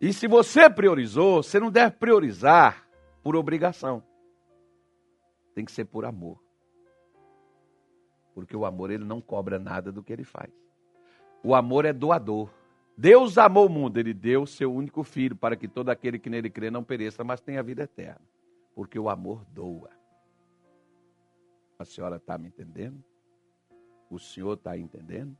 e 0.00 0.12
se 0.12 0.28
você 0.28 0.68
priorizou, 0.68 1.42
você 1.42 1.58
não 1.58 1.70
deve 1.70 1.96
priorizar 1.96 2.86
por 3.22 3.34
obrigação, 3.34 4.02
tem 5.54 5.64
que 5.64 5.72
ser 5.72 5.86
por 5.86 6.04
amor. 6.04 6.45
Porque 8.36 8.54
o 8.54 8.66
amor 8.66 8.90
ele 8.90 9.02
não 9.02 9.18
cobra 9.18 9.58
nada 9.58 9.90
do 9.90 10.02
que 10.02 10.12
ele 10.12 10.22
faz. 10.22 10.52
O 11.42 11.54
amor 11.54 11.86
é 11.86 11.92
doador. 11.94 12.50
Deus 12.94 13.38
amou 13.38 13.64
o 13.64 13.70
mundo, 13.70 13.96
ele 13.96 14.12
deu 14.12 14.44
seu 14.44 14.70
único 14.70 15.02
filho 15.02 15.34
para 15.34 15.56
que 15.56 15.66
todo 15.66 15.88
aquele 15.88 16.18
que 16.18 16.28
nele 16.28 16.50
crê 16.50 16.70
não 16.70 16.84
pereça, 16.84 17.24
mas 17.24 17.40
tenha 17.40 17.62
vida 17.62 17.84
eterna. 17.84 18.20
Porque 18.74 18.98
o 18.98 19.08
amor 19.08 19.42
doa. 19.46 19.88
A 21.78 21.84
senhora 21.86 22.16
está 22.16 22.36
me 22.36 22.48
entendendo? 22.48 23.02
O 24.10 24.18
senhor 24.18 24.52
está 24.52 24.76
entendendo? 24.76 25.34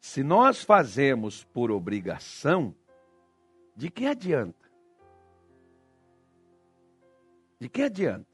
Se 0.00 0.24
nós 0.24 0.64
fazemos 0.64 1.44
por 1.44 1.70
obrigação, 1.70 2.74
de 3.76 3.88
que 3.88 4.04
adianta? 4.04 4.68
De 7.60 7.68
que 7.68 7.82
adianta? 7.82 8.26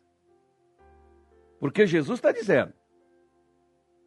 Porque 1.61 1.87
Jesus 1.87 2.19
está 2.19 2.33
dizendo. 2.33 2.73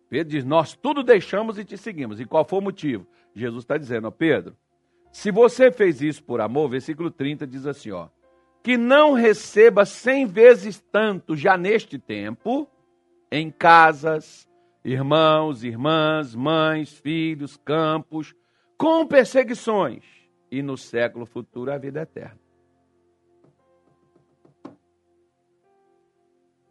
Pedro 0.10 0.32
diz: 0.32 0.44
Nós 0.44 0.74
tudo 0.74 1.04
deixamos 1.04 1.58
e 1.58 1.64
te 1.64 1.78
seguimos. 1.78 2.20
E 2.20 2.26
qual 2.26 2.44
foi 2.44 2.60
o 2.60 2.64
motivo? 2.64 3.08
Jesus 3.34 3.64
está 3.64 3.78
dizendo, 3.78 4.08
ó, 4.08 4.12
Pedro, 4.12 4.56
se 5.12 5.32
você 5.32 5.72
fez 5.72 6.02
isso 6.02 6.24
por 6.24 6.42
amor, 6.42 6.70
versículo 6.70 7.10
30 7.10 7.48
diz 7.48 7.66
assim: 7.66 7.92
ó, 7.92 8.08
que 8.64 8.78
não 8.78 9.14
receba 9.14 9.86
cem 9.86 10.26
vezes 10.26 10.80
tanto 10.92 11.36
já 11.36 11.58
neste 11.58 11.98
tempo, 11.98 12.68
em 13.32 13.50
casas, 13.50 14.50
irmãos, 14.84 15.64
irmãs, 15.64 16.36
mães, 16.36 16.94
filhos, 16.94 17.58
campos, 17.58 18.36
com 18.78 19.06
perseguições, 19.06 20.04
e 20.52 20.62
no 20.62 20.78
século 20.78 21.26
futuro 21.26 21.72
a 21.72 21.78
vida 21.78 22.02
eterna. 22.02 22.49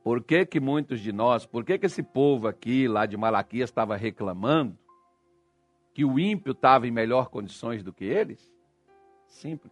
Por 0.09 0.25
que, 0.25 0.47
que 0.47 0.59
muitos 0.59 1.01
de 1.01 1.13
nós, 1.13 1.45
por 1.45 1.63
que, 1.63 1.79
que 1.79 1.85
esse 1.85 2.03
povo 2.03 2.49
aqui, 2.49 2.89
lá 2.89 3.05
de 3.05 3.15
Malaquias, 3.15 3.69
estava 3.69 3.95
reclamando 3.95 4.75
que 5.93 6.03
o 6.03 6.19
ímpio 6.19 6.53
estava 6.53 6.87
em 6.87 6.91
melhor 6.91 7.29
condições 7.29 7.83
do 7.83 7.93
que 7.93 8.07
eles? 8.07 8.51
Simples. 9.27 9.71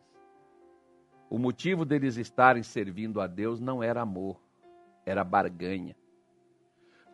O 1.30 1.38
motivo 1.38 1.86
deles 1.86 2.18
estarem 2.18 2.62
servindo 2.62 3.18
a 3.18 3.26
Deus 3.26 3.60
não 3.60 3.82
era 3.82 4.02
amor, 4.02 4.38
era 5.06 5.24
barganha. 5.24 5.96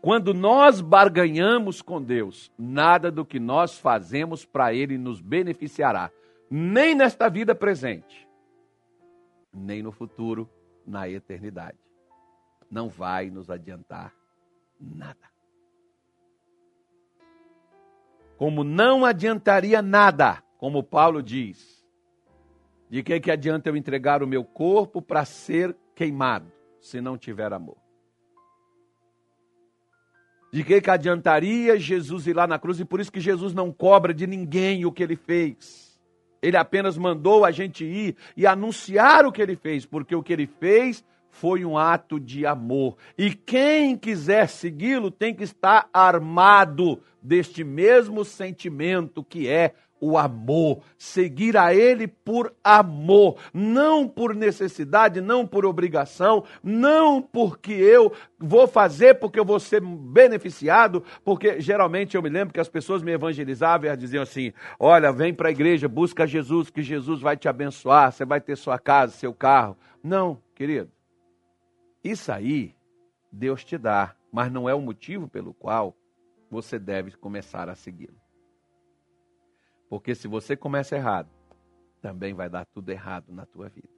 Quando 0.00 0.34
nós 0.34 0.80
barganhamos 0.80 1.80
com 1.80 2.02
Deus, 2.02 2.50
nada 2.58 3.08
do 3.08 3.24
que 3.24 3.38
nós 3.38 3.78
fazemos 3.78 4.44
para 4.44 4.74
Ele 4.74 4.98
nos 4.98 5.20
beneficiará, 5.20 6.10
nem 6.50 6.92
nesta 6.92 7.30
vida 7.30 7.54
presente, 7.54 8.28
nem 9.54 9.80
no 9.80 9.92
futuro, 9.92 10.50
na 10.84 11.08
eternidade. 11.08 11.78
Não 12.72 12.88
vai 12.88 13.28
nos 13.28 13.50
adiantar 13.50 14.14
nada. 14.80 15.30
Como 18.38 18.64
não 18.64 19.04
adiantaria 19.04 19.82
nada, 19.82 20.42
como 20.56 20.82
Paulo 20.82 21.22
diz, 21.22 21.86
de 22.88 23.02
que, 23.02 23.20
que 23.20 23.30
adianta 23.30 23.68
eu 23.68 23.76
entregar 23.76 24.22
o 24.22 24.26
meu 24.26 24.42
corpo 24.42 25.02
para 25.02 25.22
ser 25.26 25.76
queimado, 25.94 26.50
se 26.80 26.98
não 26.98 27.18
tiver 27.18 27.52
amor? 27.52 27.76
De 30.50 30.64
que, 30.64 30.80
que 30.80 30.90
adiantaria 30.90 31.78
Jesus 31.78 32.26
ir 32.26 32.34
lá 32.34 32.46
na 32.46 32.58
cruz? 32.58 32.80
E 32.80 32.86
por 32.86 33.00
isso 33.00 33.12
que 33.12 33.20
Jesus 33.20 33.52
não 33.52 33.70
cobra 33.70 34.14
de 34.14 34.26
ninguém 34.26 34.86
o 34.86 34.92
que 34.92 35.02
ele 35.02 35.16
fez. 35.16 36.00
Ele 36.40 36.56
apenas 36.56 36.96
mandou 36.96 37.44
a 37.44 37.50
gente 37.50 37.84
ir 37.84 38.16
e 38.34 38.46
anunciar 38.46 39.26
o 39.26 39.32
que 39.32 39.42
ele 39.42 39.56
fez, 39.56 39.84
porque 39.84 40.16
o 40.16 40.22
que 40.22 40.32
ele 40.32 40.46
fez 40.46 41.04
foi 41.32 41.64
um 41.64 41.76
ato 41.76 42.20
de 42.20 42.46
amor. 42.46 42.96
E 43.18 43.32
quem 43.34 43.96
quiser 43.96 44.48
segui-lo 44.48 45.10
tem 45.10 45.34
que 45.34 45.42
estar 45.42 45.88
armado 45.92 47.02
deste 47.20 47.64
mesmo 47.64 48.24
sentimento 48.24 49.24
que 49.24 49.48
é 49.48 49.74
o 49.98 50.18
amor, 50.18 50.82
seguir 50.98 51.56
a 51.56 51.72
Ele 51.72 52.08
por 52.08 52.52
amor, 52.62 53.36
não 53.54 54.08
por 54.08 54.34
necessidade, 54.34 55.20
não 55.20 55.46
por 55.46 55.64
obrigação, 55.64 56.42
não 56.60 57.22
porque 57.22 57.72
eu 57.72 58.12
vou 58.36 58.66
fazer 58.66 59.14
porque 59.14 59.38
eu 59.38 59.44
vou 59.44 59.60
ser 59.60 59.80
beneficiado, 59.80 61.04
porque 61.24 61.60
geralmente 61.60 62.16
eu 62.16 62.22
me 62.22 62.28
lembro 62.28 62.52
que 62.52 62.58
as 62.58 62.68
pessoas 62.68 63.00
me 63.00 63.12
evangelizavam 63.12 63.88
e 63.88 63.96
diziam 63.96 64.24
assim: 64.24 64.52
olha, 64.78 65.12
vem 65.12 65.32
para 65.32 65.48
a 65.48 65.52
igreja, 65.52 65.88
busca 65.88 66.26
Jesus, 66.26 66.68
que 66.68 66.82
Jesus 66.82 67.20
vai 67.20 67.36
te 67.36 67.48
abençoar, 67.48 68.10
você 68.10 68.24
vai 68.24 68.40
ter 68.40 68.56
sua 68.56 68.80
casa, 68.80 69.12
seu 69.12 69.32
carro. 69.32 69.76
Não, 70.02 70.36
querido, 70.56 70.90
isso 72.02 72.32
aí 72.32 72.74
Deus 73.30 73.64
te 73.64 73.78
dá, 73.78 74.14
mas 74.30 74.52
não 74.52 74.68
é 74.68 74.74
o 74.74 74.80
motivo 74.80 75.28
pelo 75.28 75.54
qual 75.54 75.96
você 76.50 76.78
deve 76.78 77.12
começar 77.12 77.68
a 77.68 77.74
segui-lo. 77.74 78.20
Porque 79.88 80.14
se 80.14 80.28
você 80.28 80.56
começa 80.56 80.96
errado, 80.96 81.30
também 82.00 82.34
vai 82.34 82.48
dar 82.48 82.66
tudo 82.66 82.90
errado 82.90 83.32
na 83.32 83.46
tua 83.46 83.68
vida. 83.68 83.88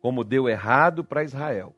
Como 0.00 0.24
deu 0.24 0.48
errado 0.48 1.04
para 1.04 1.24
Israel, 1.24 1.74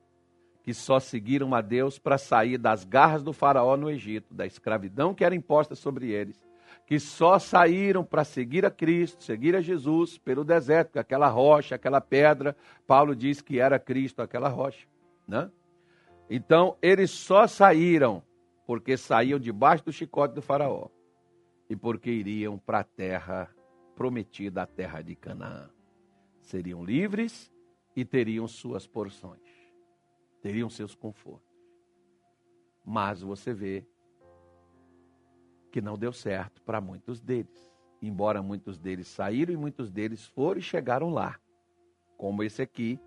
que 0.62 0.72
só 0.72 0.98
seguiram 0.98 1.55
a 1.55 1.61
Deus 1.61 1.98
para 1.98 2.16
sair 2.16 2.59
das 2.59 2.85
garras 2.85 3.22
do 3.22 3.33
faraó 3.33 3.77
no 3.77 3.90
Egito, 3.90 4.33
da 4.33 4.46
escravidão 4.46 5.14
que 5.14 5.24
era 5.24 5.35
imposta 5.35 5.74
sobre 5.74 6.11
eles, 6.11 6.40
que 6.87 6.98
só 6.98 7.38
saíram 7.38 8.05
para 8.05 8.24
seguir 8.24 8.64
a 8.64 8.70
Cristo, 8.70 9.22
seguir 9.22 9.57
a 9.57 9.61
Jesus 9.61 10.18
pelo 10.18 10.44
deserto, 10.44 10.98
aquela 10.98 11.29
rocha, 11.29 11.74
aquela 11.74 12.00
pedra, 12.00 12.57
Paulo 12.87 13.14
diz 13.14 13.40
que 13.40 13.59
era 13.59 13.79
Cristo 13.79 14.22
aquela 14.22 14.48
rocha, 14.48 14.87
né? 15.27 15.51
Então, 16.29 16.77
eles 16.81 17.11
só 17.11 17.47
saíram 17.47 18.23
porque 18.67 18.97
saíam 18.97 19.39
debaixo 19.39 19.85
do 19.85 19.93
chicote 19.93 20.35
do 20.35 20.43
faraó 20.43 20.89
e 21.69 21.77
porque 21.77 22.11
iriam 22.11 22.59
para 22.59 22.81
a 22.81 22.85
terra 22.85 23.55
prometida, 23.95 24.63
a 24.63 24.67
terra 24.67 25.03
de 25.03 25.15
Canaã. 25.15 25.71
Seriam 26.41 26.85
livres 26.85 27.53
e 27.97 28.05
teriam 28.05 28.47
suas 28.47 28.87
porções, 28.87 29.41
teriam 30.43 30.69
seus 30.69 30.95
confortos. 30.95 31.55
Mas 32.85 33.23
você 33.23 33.53
vê 33.53 33.87
que 35.71 35.81
não 35.81 35.99
deu 35.99 36.13
certo 36.13 36.63
para 36.63 36.81
muitos 36.81 37.21
deles. 37.21 37.73
Embora 38.01 38.43
muitos 38.43 38.79
deles 38.79 39.09
saíram 39.09 39.53
e 39.53 39.57
muitos 39.57 39.91
deles 39.91 40.27
foram 40.27 40.61
e 40.61 40.63
chegaram 40.63 41.11
lá. 41.11 41.41
Como 42.19 42.43
esse 42.43 42.61
aqui, 42.61 43.01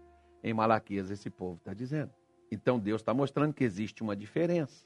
em 0.43 0.53
Malaquias, 0.53 1.09
esse 1.09 1.29
povo 1.29 1.57
está 1.57 1.73
dizendo. 1.73 2.11
Então 2.51 2.79
Deus 2.79 3.01
está 3.01 3.13
mostrando 3.13 3.53
que 3.53 3.63
existe 3.63 4.01
uma 4.01 4.15
diferença. 4.15 4.85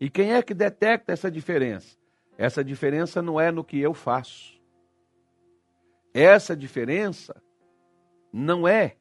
E 0.00 0.08
quem 0.08 0.32
é 0.32 0.42
que 0.42 0.54
detecta 0.54 1.12
essa 1.12 1.30
diferença? 1.30 1.98
Essa 2.38 2.64
diferença 2.64 3.20
não 3.20 3.38
é 3.38 3.50
no 3.50 3.64
que 3.64 3.78
eu 3.78 3.92
faço. 3.92 4.58
Essa 6.14 6.56
diferença 6.56 7.42
não 8.32 8.66
é 8.66 8.96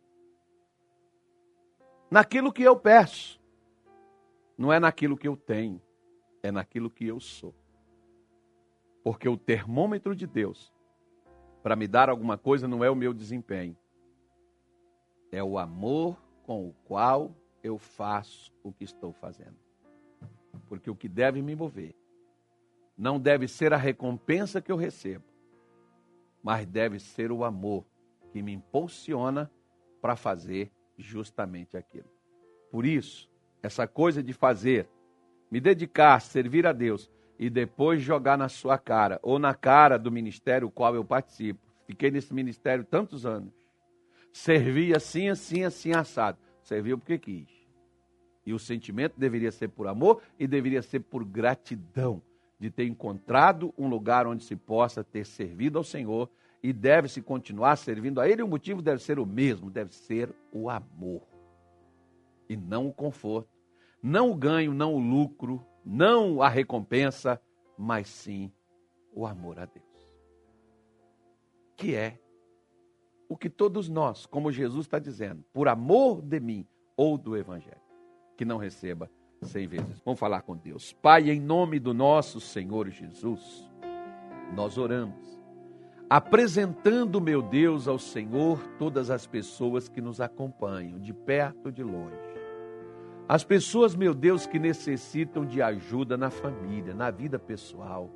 naquilo 2.12 2.52
que 2.52 2.64
eu 2.64 2.76
peço. 2.76 3.40
Não 4.58 4.74
é 4.74 4.80
naquilo 4.80 5.16
que 5.16 5.28
eu 5.28 5.38
tenho. 5.38 5.82
É 6.44 6.52
naquilo 6.52 6.90
que 6.90 7.08
eu 7.08 7.20
sou. 7.20 7.56
Porque 9.04 9.30
o 9.30 9.38
termômetro 9.38 10.16
de 10.16 10.28
Deus 10.28 10.74
para 11.64 11.76
me 11.76 11.88
dar 11.88 12.10
alguma 12.10 12.38
coisa 12.38 12.68
não 12.68 12.84
é 12.84 12.90
o 12.90 12.96
meu 12.96 13.14
desempenho. 13.14 13.78
É 15.32 15.44
o 15.44 15.58
amor 15.58 16.22
com 16.44 16.68
o 16.68 16.74
qual 16.86 17.36
eu 17.64 17.78
faço 17.78 18.54
o 18.64 18.72
que 18.72 18.84
estou 18.84 19.14
fazendo. 19.14 19.58
Porque 20.68 20.90
o 20.90 20.96
que 20.96 21.08
deve 21.08 21.42
me 21.42 21.56
mover 21.56 21.96
não 22.98 23.20
deve 23.20 23.48
ser 23.48 23.74
a 23.74 23.78
recompensa 23.78 24.62
que 24.62 24.72
eu 24.72 24.76
recebo, 24.76 25.24
mas 26.44 26.66
deve 26.66 27.00
ser 27.00 27.32
o 27.32 27.44
amor 27.44 27.86
que 28.32 28.42
me 28.42 28.54
impulsiona 28.54 29.50
para 30.02 30.16
fazer 30.16 30.72
justamente 30.98 31.78
aquilo. 31.78 32.10
Por 32.72 32.86
isso, 32.86 33.30
essa 33.64 33.88
coisa 33.88 34.22
de 34.22 34.34
fazer, 34.34 34.88
me 35.50 35.60
dedicar, 35.60 36.20
servir 36.22 36.68
a 36.68 36.74
Deus 36.74 37.10
e 37.38 37.50
depois 37.50 38.02
jogar 38.02 38.38
na 38.38 38.50
sua 38.50 38.78
cara 38.78 39.20
ou 39.24 39.40
na 39.40 39.54
cara 39.54 39.98
do 39.98 40.12
ministério 40.12 40.70
qual 40.70 40.94
eu 40.94 41.04
participo. 41.04 41.60
Fiquei 41.86 42.12
nesse 42.12 42.34
ministério 42.34 42.84
tantos 42.84 43.26
anos. 43.26 43.54
Servi 44.32 44.96
assim, 44.96 45.30
assim, 45.30 45.64
assim, 45.64 45.92
assado. 45.92 46.38
Serviu 46.62 46.98
porque 46.98 47.18
quis. 47.18 47.50
E 48.46 48.54
o 48.54 48.60
sentimento 48.60 49.20
deveria 49.20 49.52
ser 49.52 49.70
por 49.70 49.88
amor 49.88 50.22
e 50.40 50.48
deveria 50.48 50.82
ser 50.82 51.02
por 51.02 51.24
gratidão 51.24 52.22
de 52.60 52.70
ter 52.70 52.86
encontrado 52.86 53.74
um 53.78 53.88
lugar 53.88 54.28
onde 54.28 54.44
se 54.44 54.56
possa 54.56 55.04
ter 55.04 55.26
servido 55.26 55.78
ao 55.78 55.84
Senhor 55.84 56.30
e 56.62 56.74
deve-se 56.74 57.22
continuar 57.22 57.76
servindo 57.78 58.20
a 58.20 58.28
Ele. 58.28 58.44
O 58.44 58.48
motivo 58.48 58.82
deve 58.82 59.02
ser 59.02 59.20
o 59.20 59.26
mesmo, 59.26 59.70
deve 59.70 59.94
ser 59.94 60.34
o 60.52 60.70
amor 60.70 61.22
e 62.50 62.58
não 62.58 62.88
o 62.88 62.94
conforto, 62.94 63.50
não 64.02 64.32
o 64.32 64.36
ganho, 64.36 64.74
não 64.74 64.96
o 64.96 65.00
lucro, 65.00 65.64
não 65.86 66.42
a 66.42 66.50
recompensa, 66.50 67.40
mas 67.78 68.08
sim 68.08 68.52
o 69.14 69.26
amor 69.26 69.60
a 69.60 69.66
Deus. 69.66 69.86
Que 71.78 71.96
é 71.96 72.20
o 73.30 73.38
que 73.38 73.50
todos 73.50 73.88
nós, 73.88 74.26
como 74.26 74.52
Jesus 74.52 74.88
está 74.88 74.98
dizendo, 74.98 75.46
por 75.54 75.68
amor 75.68 76.20
de 76.20 76.40
mim 76.40 76.66
ou 76.98 77.16
do 77.16 77.38
Evangelho, 77.38 77.78
que 78.36 78.44
não 78.44 78.58
receba 78.58 79.10
cem 79.44 79.68
vezes. 79.68 80.02
Vamos 80.04 80.20
falar 80.20 80.42
com 80.42 80.58
Deus. 80.58 80.92
Pai, 80.94 81.30
em 81.30 81.40
nome 81.40 81.80
do 81.80 81.94
nosso 81.94 82.42
Senhor 82.42 82.90
Jesus, 82.90 83.70
nós 84.56 84.78
oramos, 84.78 85.40
apresentando, 86.10 87.22
meu 87.22 87.42
Deus, 87.42 87.88
ao 87.88 88.00
Senhor 88.00 88.60
todas 88.80 89.12
as 89.12 89.28
pessoas 89.28 89.88
que 89.88 90.02
nos 90.02 90.20
acompanham, 90.20 91.00
de 91.00 91.14
perto 91.14 91.68
ou 91.68 91.72
de 91.72 91.84
longe. 91.84 92.18
As 93.28 93.44
pessoas, 93.44 93.96
meu 93.96 94.16
Deus, 94.16 94.48
que 94.48 94.58
necessitam 94.58 95.46
de 95.46 95.62
ajuda 95.62 96.18
na 96.18 96.32
família, 96.32 96.96
na 96.96 97.12
vida 97.12 97.38
pessoal, 97.38 98.10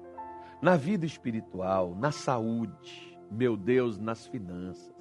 na 0.60 0.76
vida 0.76 1.06
espiritual, 1.06 1.96
na 1.96 2.12
saúde, 2.12 3.16
meu 3.30 3.56
Deus, 3.56 4.00
nas 4.00 4.26
finanças. 4.26 4.93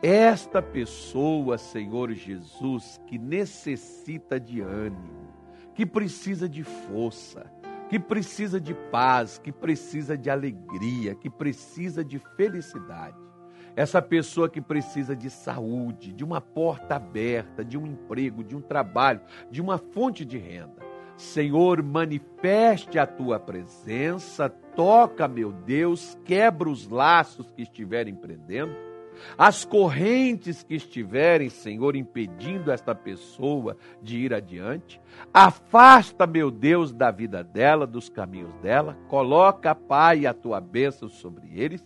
Esta 0.00 0.62
pessoa, 0.62 1.58
Senhor 1.58 2.12
Jesus, 2.12 3.00
que 3.04 3.18
necessita 3.18 4.38
de 4.38 4.60
ânimo, 4.60 5.26
que 5.74 5.84
precisa 5.84 6.48
de 6.48 6.62
força, 6.62 7.50
que 7.88 7.98
precisa 7.98 8.60
de 8.60 8.74
paz, 8.74 9.38
que 9.38 9.50
precisa 9.50 10.16
de 10.16 10.30
alegria, 10.30 11.16
que 11.16 11.28
precisa 11.28 12.04
de 12.04 12.20
felicidade. 12.36 13.16
Essa 13.74 14.00
pessoa 14.00 14.48
que 14.48 14.60
precisa 14.60 15.16
de 15.16 15.28
saúde, 15.28 16.12
de 16.12 16.24
uma 16.24 16.40
porta 16.40 16.94
aberta, 16.94 17.64
de 17.64 17.76
um 17.76 17.84
emprego, 17.84 18.44
de 18.44 18.54
um 18.54 18.60
trabalho, 18.60 19.20
de 19.50 19.60
uma 19.60 19.78
fonte 19.78 20.24
de 20.24 20.38
renda. 20.38 20.80
Senhor, 21.16 21.82
manifeste 21.82 23.00
a 23.00 23.06
tua 23.06 23.40
presença, 23.40 24.48
toca, 24.48 25.26
meu 25.26 25.50
Deus, 25.50 26.16
quebra 26.24 26.68
os 26.70 26.86
laços 26.86 27.50
que 27.50 27.62
estiverem 27.62 28.14
prendendo 28.14 28.87
as 29.36 29.64
correntes 29.64 30.62
que 30.62 30.74
estiverem, 30.74 31.48
Senhor, 31.48 31.96
impedindo 31.96 32.70
esta 32.70 32.94
pessoa 32.94 33.76
de 34.02 34.18
ir 34.18 34.34
adiante, 34.34 35.00
afasta, 35.32 36.26
meu 36.26 36.50
Deus, 36.50 36.92
da 36.92 37.10
vida 37.10 37.42
dela, 37.42 37.86
dos 37.86 38.08
caminhos 38.08 38.54
dela, 38.56 38.96
coloca, 39.08 39.74
Pai, 39.74 40.26
a 40.26 40.34
tua 40.34 40.60
bênção 40.60 41.08
sobre 41.08 41.48
eles. 41.54 41.84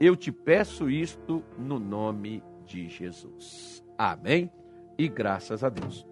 Eu 0.00 0.16
te 0.16 0.32
peço 0.32 0.90
isto 0.90 1.42
no 1.58 1.78
nome 1.78 2.42
de 2.66 2.88
Jesus. 2.88 3.84
Amém 3.96 4.50
e 4.98 5.08
graças 5.08 5.62
a 5.62 5.68
Deus. 5.68 6.06